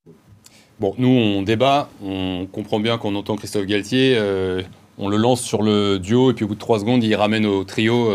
Bon, 0.79 0.95
nous 0.97 1.07
on 1.07 1.43
débat, 1.43 1.89
on 2.03 2.47
comprend 2.51 2.79
bien 2.79 2.97
qu'on 2.97 3.15
entend 3.15 3.35
Christophe 3.35 3.65
Galtier, 3.65 4.15
euh, 4.17 4.63
on 4.97 5.07
le 5.07 5.17
lance 5.17 5.41
sur 5.41 5.61
le 5.61 5.99
duo 5.99 6.31
et 6.31 6.33
puis 6.33 6.45
au 6.45 6.47
bout 6.47 6.55
de 6.55 6.59
trois 6.59 6.79
secondes 6.79 7.03
il 7.03 7.15
ramène 7.15 7.45
au 7.45 7.63
trio. 7.63 8.09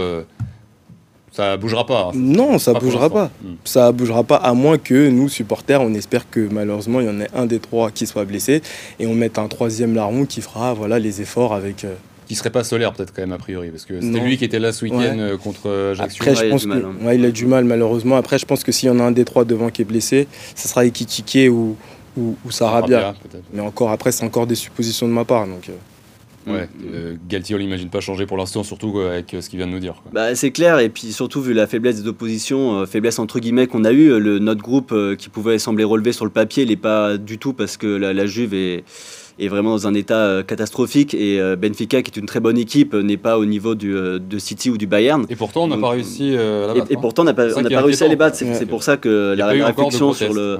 Ça 1.33 1.57
bougera 1.57 1.87
pas. 1.87 2.09
Hein. 2.09 2.13
Non, 2.15 2.59
ça 2.59 2.73
bougera 2.75 3.11
pas. 3.11 3.31
Hmm. 3.43 3.55
Ça 3.65 3.93
bougera 3.93 4.25
pas 4.25 4.37
à 4.37 4.55
moins 4.55 4.79
que 4.79 5.09
nous, 5.09 5.29
supporters, 5.29 5.81
on 5.81 5.95
espère 5.95 6.29
que 6.31 6.49
malheureusement 6.51 7.01
il 7.01 7.07
y 7.07 7.11
en 7.11 7.21
ait 7.21 7.31
un 7.35 7.47
des 7.47 7.59
trois 7.59 7.91
qui 7.91 8.07
soit 8.07 8.25
blessé 8.25 8.63
et 8.99 9.07
on 9.07 9.15
mette 9.15 9.39
un 9.39 9.49
troisième 9.49 9.95
larron 9.95 10.25
qui 10.25 10.41
fera 10.41 10.75
voilà, 10.75 10.99
les 10.99 11.21
efforts 11.21 11.55
avec, 11.55 11.85
qui 12.29 12.35
serait 12.35 12.51
pas 12.51 12.63
solaire 12.63 12.93
peut-être 12.93 13.13
quand 13.15 13.23
même 13.23 13.33
a 13.33 13.39
priori 13.39 13.71
parce 13.71 13.87
que 13.87 14.01
c'était 14.01 14.21
lui 14.21 14.37
qui 14.37 14.45
était 14.45 14.59
là 14.59 14.71
ce 14.73 14.85
week-end 14.85 15.17
euh, 15.19 15.37
contre 15.39 15.71
Ajaccio. 15.93 16.23
Après, 16.23 16.35
je 16.35 16.51
pense 16.51 16.65
il, 16.65 16.69
que, 16.69 16.75
hein. 16.77 17.13
il 17.15 17.25
a 17.25 17.31
du 17.31 17.47
mal 17.47 17.65
malheureusement. 17.65 18.17
Après, 18.17 18.39
je 18.39 18.45
pense 18.45 18.63
que 18.65 18.71
s'il 18.71 18.89
y 18.89 18.93
en 18.93 19.01
a 19.01 19.03
un 19.03 19.13
des 19.13 19.25
trois 19.25 19.47
devant 19.47 19.71
qui 19.71 19.83
est 19.83 19.87
blessé, 19.87 20.29
ce 20.55 20.69
sera 20.69 20.85
Ekitike 20.85 21.51
ou, 21.51 21.77
ou, 22.19 22.37
ou 22.45 22.51
Sarabia. 22.51 23.15
Mais 23.55 23.63
encore 23.63 23.91
après, 23.91 24.13
c'est 24.13 24.25
encore 24.25 24.47
des 24.47 24.57
suppositions 24.57 25.09
de 25.09 25.13
ma 25.13 25.25
part. 25.25 25.47
Donc, 25.47 25.71
euh. 25.71 25.73
Ouais, 26.47 26.69
euh, 26.93 27.17
Galtier, 27.29 27.55
on 27.55 27.59
l'imagine 27.59 27.91
pas 27.91 28.01
changer 28.01 28.25
pour 28.25 28.37
l'instant, 28.37 28.63
surtout 28.63 29.01
avec 29.01 29.37
ce 29.41 29.49
qu'il 29.51 29.59
vient 29.59 29.67
de 29.67 29.73
nous 29.73 29.79
dire. 29.79 30.03
Bah, 30.13 30.35
c'est 30.35 30.51
clair, 30.51 30.79
et 30.79 30.89
puis 30.89 31.13
surtout 31.13 31.43
vu 31.43 31.53
la 31.53 31.67
faiblesse 31.67 32.01
des 32.01 32.09
oppositions, 32.09 32.87
faiblesse 32.87 33.19
entre 33.19 33.39
guillemets 33.39 33.67
qu'on 33.67 33.85
a 33.85 33.93
eu, 33.93 34.19
le, 34.19 34.39
notre 34.39 34.63
groupe 34.63 34.95
qui 35.19 35.29
pouvait 35.29 35.59
sembler 35.59 35.85
relevé 35.85 36.13
sur 36.13 36.25
le 36.25 36.31
papier, 36.31 36.63
il 36.63 36.71
n'est 36.71 36.77
pas 36.77 37.19
du 37.19 37.39
tout 37.39 37.53
parce 37.53 37.77
que 37.77 37.87
la, 37.87 38.13
la 38.13 38.27
Juve 38.27 38.55
est 38.55 38.85
est 39.39 39.49
vraiment 39.49 39.71
dans 39.71 39.87
un 39.87 39.95
état 39.95 40.19
euh, 40.19 40.43
catastrophique 40.43 41.15
et 41.15 41.41
euh, 41.41 41.57
Benfica, 41.57 42.03
qui 42.03 42.11
est 42.11 42.21
une 42.21 42.27
très 42.27 42.41
bonne 42.41 42.59
équipe, 42.59 42.95
n'est 42.95 43.17
pas 43.17 43.39
au 43.39 43.45
niveau 43.45 43.75
du, 43.75 43.95
euh, 43.95 44.19
de 44.19 44.39
City 44.39 44.71
ou 44.71 44.79
du 44.79 44.87
Bayern. 44.87 45.27
Et 45.29 45.37
pourtant, 45.37 45.65
on 45.65 45.69
n'a 45.69 45.79
pas 45.79 45.91
réussi 45.91 46.37
à 46.37 46.67
la 46.67 46.75
battre. 46.75 46.91
Et, 46.91 46.97
hein. 46.97 46.99
pourtant, 47.01 47.23
on 47.23 47.27
n'a 47.27 47.35
pas, 47.35 47.49
pas 47.49 47.81
réussi 47.81 48.05
à 48.05 48.09
les 48.09 48.17
battre. 48.17 48.37
C'est 48.37 48.67
pour 48.67 48.83
ça 48.83 48.97
que 48.97 49.35
la, 49.37 49.47
réflexion 49.47 50.13
sur 50.13 50.33
le 50.33 50.59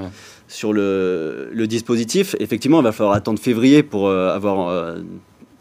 sur 0.51 0.73
le, 0.73 1.51
le, 1.53 1.67
dispositif, 1.67 2.35
effectivement, 2.41 2.81
il 2.81 2.85
va 2.85 2.93
falloir 2.93 3.15
attendre 3.15 3.39
février 3.39 3.83
pour 3.83 4.11
avoir 4.11 4.97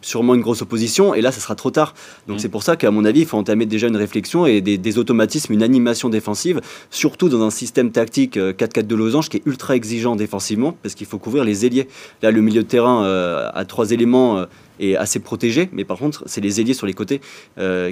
sûrement 0.01 0.36
une 0.36 0.41
grosse 0.41 0.62
opposition, 0.62 1.13
et 1.13 1.21
là, 1.21 1.31
ça 1.31 1.39
sera 1.39 1.55
trop 1.55 1.71
tard. 1.71 1.93
Donc 2.27 2.38
mm. 2.38 2.39
c'est 2.39 2.49
pour 2.49 2.63
ça 2.63 2.75
qu'à 2.75 2.91
mon 2.91 3.05
avis, 3.05 3.21
il 3.21 3.25
faut 3.25 3.38
entamer 3.38 3.65
déjà 3.65 3.88
une 3.88 3.97
réflexion 3.97 4.45
et 4.45 4.62
des, 4.62 4.97
automatismes, 4.97 5.53
une 5.53 5.63
animation 5.63 6.10
défensive, 6.10 6.62
surtout 6.89 7.29
dans 7.29 7.41
un 7.41 7.49
système 7.49 7.91
tactique 7.91 8.38
4-4 8.38 8.79
euh, 8.79 8.81
de 8.83 8.95
losange 8.95 9.29
qui 9.29 9.38
est 9.38 9.43
ultra 9.45 9.75
exigeant 9.75 10.15
défensivement, 10.15 10.77
parce 10.81 10.95
qu'il 10.95 11.07
faut 11.07 11.19
couvrir 11.19 11.43
les 11.43 11.65
ailiers. 11.65 11.88
Là, 12.21 12.31
le 12.31 12.41
milieu 12.41 12.63
de 12.63 12.67
terrain 12.67 13.03
euh, 13.03 13.49
a 13.53 13.65
trois 13.65 13.91
éléments. 13.91 14.38
Euh, 14.39 14.45
est 14.79 14.95
assez 14.95 15.19
protégé, 15.19 15.69
mais 15.71 15.83
par 15.83 15.97
contre, 15.97 16.23
c'est 16.25 16.41
les 16.41 16.61
ailiers 16.61 16.73
sur 16.73 16.87
les 16.87 16.93
côtés 16.93 17.21
euh, 17.57 17.91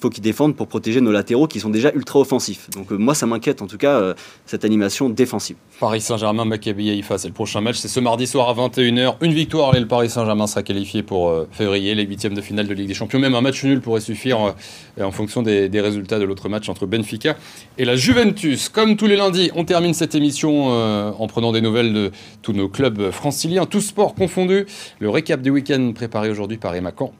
faut 0.00 0.10
qu'ils 0.10 0.22
défendent 0.22 0.54
pour 0.54 0.66
protéger 0.66 1.00
nos 1.00 1.12
latéraux 1.12 1.46
qui 1.46 1.60
sont 1.60 1.70
déjà 1.70 1.90
ultra 1.94 2.20
offensifs. 2.20 2.68
Donc 2.70 2.92
euh, 2.92 2.96
moi, 2.96 3.14
ça 3.14 3.26
m'inquiète 3.26 3.62
en 3.62 3.66
tout 3.66 3.78
cas 3.78 3.98
euh, 4.00 4.14
cette 4.44 4.64
animation 4.64 5.08
défensive. 5.08 5.56
Paris 5.80 6.02
Saint-Germain, 6.02 6.44
Maccabi 6.44 6.90
Haïfa, 6.90 7.16
c'est 7.16 7.28
le 7.28 7.34
prochain 7.34 7.62
match, 7.62 7.76
c'est 7.76 7.88
ce 7.88 8.00
mardi 8.00 8.26
soir 8.26 8.50
à 8.50 8.54
21h. 8.54 9.16
Une 9.22 9.32
victoire 9.32 9.74
et 9.74 9.80
le 9.80 9.88
Paris 9.88 10.10
Saint-Germain 10.10 10.46
sera 10.46 10.62
qualifié 10.62 11.02
pour 11.02 11.34
février, 11.52 11.94
les 11.94 12.04
huitièmes 12.04 12.34
de 12.34 12.40
finale 12.40 12.66
de 12.66 12.74
Ligue 12.74 12.88
des 12.88 12.94
Champions. 12.94 13.18
Même 13.18 13.34
un 13.34 13.40
match 13.40 13.64
nul 13.64 13.80
pourrait 13.80 14.00
suffire 14.00 14.54
en 15.00 15.10
fonction 15.10 15.42
des, 15.42 15.68
des, 15.68 15.80
résultats 15.80 16.18
de 16.18 16.24
l'autre 16.24 16.48
match 16.48 16.68
entre 16.68 16.86
Benfica 16.86 17.36
et 17.78 17.84
la 17.84 17.96
Juventus. 17.96 18.68
Comme 18.68 18.96
tous 18.96 19.06
les 19.06 19.16
lundis, 19.16 19.50
on 19.54 19.64
termine 19.64 19.94
cette 19.94 20.14
émission 20.14 20.68
en 20.68 21.26
prenant 21.26 21.50
des 21.50 21.60
nouvelles 21.60 21.92
de 21.92 22.10
tous 22.42 22.52
nos 22.52 22.68
clubs 22.68 23.10
franciliens, 23.10 23.66
tous 23.66 23.80
sports 23.80 24.14
confondus. 24.14 24.66
Le 25.00 25.10
récap 25.10 25.40
du 25.40 25.50
week-end 25.50 25.83
préparé 25.92 26.30
aujourd'hui 26.30 26.56
par 26.56 26.74
Emma 26.74 26.92
Kant. 26.92 27.12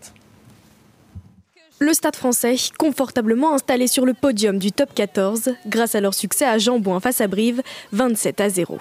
Le 1.81 1.93
Stade 1.93 2.15
français, 2.15 2.55
confortablement 2.79 3.53
installé 3.53 3.89
sur 3.89 4.07
le 4.07 4.15
podium 4.15 4.59
du 4.59 4.71
top 4.71 4.95
14, 4.95 5.51
grâce 5.67 5.97
à 5.97 6.01
leur 6.01 6.15
succès 6.15 6.45
à 6.45 6.57
Jambouin 6.57 7.01
face 7.01 7.21
à 7.21 7.27
Brive, 7.27 7.63
27 7.93 8.41
à 8.41 8.49
0. 8.49 8.79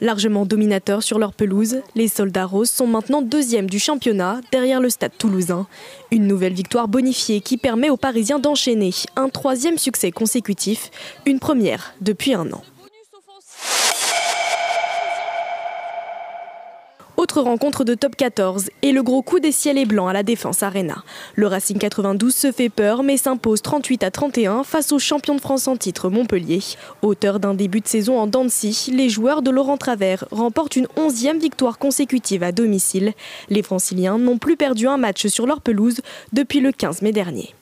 Largement 0.00 0.46
dominateurs 0.46 1.02
sur 1.02 1.18
leur 1.18 1.34
pelouse, 1.34 1.82
les 1.96 2.06
soldats 2.06 2.46
roses 2.46 2.70
sont 2.70 2.86
maintenant 2.86 3.20
deuxième 3.20 3.68
du 3.68 3.80
championnat, 3.80 4.40
derrière 4.52 4.80
le 4.80 4.90
Stade 4.90 5.18
toulousain. 5.18 5.66
Une 6.12 6.28
nouvelle 6.28 6.54
victoire 6.54 6.86
bonifiée 6.86 7.40
qui 7.40 7.56
permet 7.56 7.90
aux 7.90 7.96
Parisiens 7.96 8.38
d'enchaîner 8.38 8.92
un 9.16 9.28
troisième 9.28 9.76
succès 9.76 10.12
consécutif, 10.12 10.90
une 11.26 11.40
première 11.40 11.94
depuis 12.00 12.32
un 12.32 12.50
an. 12.52 12.62
Autre 17.26 17.42
rencontre 17.42 17.82
de 17.82 17.96
top 17.96 18.14
14 18.14 18.70
et 18.82 18.92
le 18.92 19.02
gros 19.02 19.20
coup 19.20 19.40
des 19.40 19.50
ciels 19.50 19.78
et 19.78 19.84
blancs 19.84 20.08
à 20.08 20.12
la 20.12 20.22
Défense 20.22 20.62
Arena. 20.62 21.02
Le 21.34 21.48
Racing 21.48 21.76
92 21.76 22.32
se 22.32 22.52
fait 22.52 22.68
peur 22.68 23.02
mais 23.02 23.16
s'impose 23.16 23.62
38 23.62 24.04
à 24.04 24.12
31 24.12 24.62
face 24.62 24.92
au 24.92 25.00
champion 25.00 25.34
de 25.34 25.40
France 25.40 25.66
en 25.66 25.76
titre 25.76 26.08
Montpellier. 26.08 26.60
Auteur 27.02 27.40
d'un 27.40 27.54
début 27.54 27.80
de 27.80 27.88
saison 27.88 28.16
en 28.20 28.28
Dancy, 28.28 28.92
les 28.94 29.08
joueurs 29.08 29.42
de 29.42 29.50
Laurent 29.50 29.76
Travers 29.76 30.24
remportent 30.30 30.76
une 30.76 30.86
onzième 30.96 31.40
victoire 31.40 31.78
consécutive 31.78 32.44
à 32.44 32.52
domicile. 32.52 33.12
Les 33.48 33.64
franciliens 33.64 34.18
n'ont 34.18 34.38
plus 34.38 34.56
perdu 34.56 34.86
un 34.86 34.96
match 34.96 35.26
sur 35.26 35.48
leur 35.48 35.62
pelouse 35.62 36.02
depuis 36.32 36.60
le 36.60 36.70
15 36.70 37.02
mai 37.02 37.10
dernier. 37.10 37.56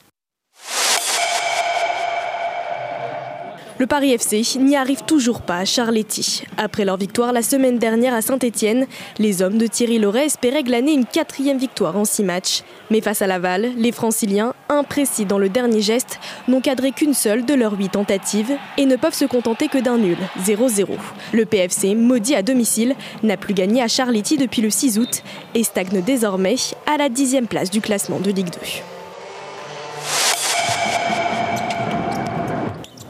Le 3.77 3.87
Paris 3.87 4.13
FC 4.13 4.41
n'y 4.61 4.77
arrive 4.77 5.03
toujours 5.03 5.41
pas 5.41 5.57
à 5.57 5.65
Charletti. 5.65 6.45
Après 6.59 6.85
leur 6.85 6.97
victoire 6.97 7.33
la 7.33 7.43
semaine 7.43 7.79
dernière 7.79 8.15
à 8.15 8.23
Saint-Etienne, 8.23 8.87
les 9.19 9.43
hommes 9.43 9.59
de 9.59 9.67
Thierry 9.67 9.99
Loret 9.99 10.27
espéraient 10.27 10.63
glaner 10.63 10.93
une 10.93 11.07
quatrième 11.07 11.59
victoire 11.59 11.97
en 11.97 12.05
six 12.05 12.23
matchs. 12.23 12.63
Mais 12.91 13.01
face 13.01 13.21
à 13.21 13.27
Laval, 13.27 13.73
les 13.77 13.91
franciliens, 13.91 14.55
imprécis 14.69 15.25
dans 15.25 15.39
le 15.39 15.49
dernier 15.49 15.81
geste, 15.81 16.21
n'ont 16.47 16.61
cadré 16.61 16.93
qu'une 16.93 17.15
seule 17.15 17.45
de 17.45 17.55
leurs 17.55 17.77
huit 17.77 17.91
tentatives 17.91 18.53
et 18.79 18.87
ne 18.87 18.95
peuvent 18.95 19.13
se 19.13 19.25
contenter 19.25 19.67
que 19.67 19.79
d'un 19.79 19.99
nul, 19.99 20.19
0-0. 20.41 20.87
Le 21.33 21.45
PFC, 21.45 21.97
maudit 21.97 22.37
à 22.37 22.43
domicile, 22.43 22.95
n'a 23.25 23.37
plus 23.37 23.55
gagné 23.55 23.83
à 23.83 23.89
Charletti 23.89 24.37
depuis 24.37 24.63
le 24.63 24.71
6 24.71 25.01
août 25.01 25.25
et 25.57 25.65
stagne 25.65 26.01
désormais 26.01 26.57
à 26.87 26.97
la 26.97 27.09
dixième 27.09 27.49
place 27.49 27.71
du 27.71 27.81
classement 27.81 28.21
de 28.21 28.31
Ligue 28.31 28.51
2. 28.51 28.94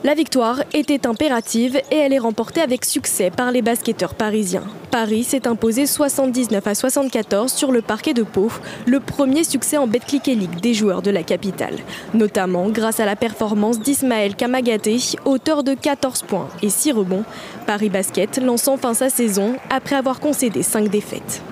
La 0.04 0.12
victoire 0.12 0.62
était 0.74 1.06
impérative 1.06 1.80
et 1.90 1.96
elle 1.96 2.12
est 2.12 2.18
remportée 2.18 2.60
avec 2.60 2.84
succès 2.84 3.30
par 3.30 3.50
les 3.50 3.62
basketteurs 3.62 4.14
parisiens. 4.14 4.64
Paris 4.90 5.24
s'est 5.24 5.48
imposé 5.48 5.86
79 5.86 6.66
à 6.66 6.74
74 6.74 7.50
sur 7.50 7.72
le 7.72 7.80
parquet 7.80 8.12
de 8.12 8.22
Pau, 8.22 8.50
le 8.84 9.00
premier 9.00 9.44
succès 9.44 9.78
en 9.78 9.86
Betclic 9.86 10.26
League 10.26 10.60
des 10.60 10.74
joueurs 10.74 11.00
de 11.00 11.10
la 11.10 11.22
capitale, 11.22 11.76
notamment 12.12 12.68
grâce 12.68 13.00
à 13.00 13.06
la 13.06 13.16
performance 13.16 13.80
d'Ismaël 13.80 14.36
Kamagaté, 14.36 14.98
auteur 15.24 15.64
de 15.64 15.72
14 15.72 16.20
points 16.24 16.50
et 16.60 16.68
6 16.68 16.92
rebonds. 16.92 17.24
Paris 17.66 17.88
Basket 17.88 18.36
lance 18.36 18.68
enfin 18.68 18.92
sa 18.92 19.08
saison 19.08 19.54
après 19.70 19.96
avoir 19.96 20.20
concédé 20.20 20.62
5 20.62 20.90
défaites. 20.90 21.42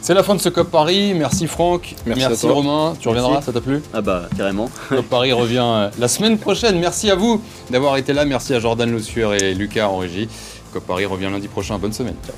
C'est 0.00 0.14
la 0.14 0.22
fin 0.22 0.34
de 0.34 0.40
ce 0.40 0.48
COP 0.48 0.70
Paris. 0.70 1.12
Merci 1.14 1.46
Franck. 1.46 1.94
Merci, 2.06 2.46
Romain. 2.46 2.94
Tu 2.98 3.08
reviendras, 3.08 3.42
ça 3.42 3.52
t'a 3.52 3.60
plu 3.60 3.82
Ah 3.92 4.00
bah 4.00 4.28
carrément. 4.36 4.70
COP 4.88 5.06
Paris 5.06 5.32
revient 5.32 5.64
euh, 5.64 5.90
la 5.98 6.08
semaine 6.08 6.38
prochaine. 6.38 6.78
Merci 6.78 7.10
à 7.10 7.14
vous 7.14 7.42
d'avoir 7.70 7.96
été 7.96 8.12
là. 8.12 8.24
Merci 8.24 8.54
à 8.54 8.60
Jordan 8.60 8.90
Lossueur 8.90 9.34
et 9.34 9.54
Lucas 9.54 9.88
en 9.88 9.98
régie. 9.98 10.28
COP 10.72 10.84
Paris 10.84 11.04
revient 11.06 11.28
lundi 11.30 11.48
prochain. 11.48 11.78
Bonne 11.78 11.92
semaine. 11.92 12.16
Ciao. 12.24 12.34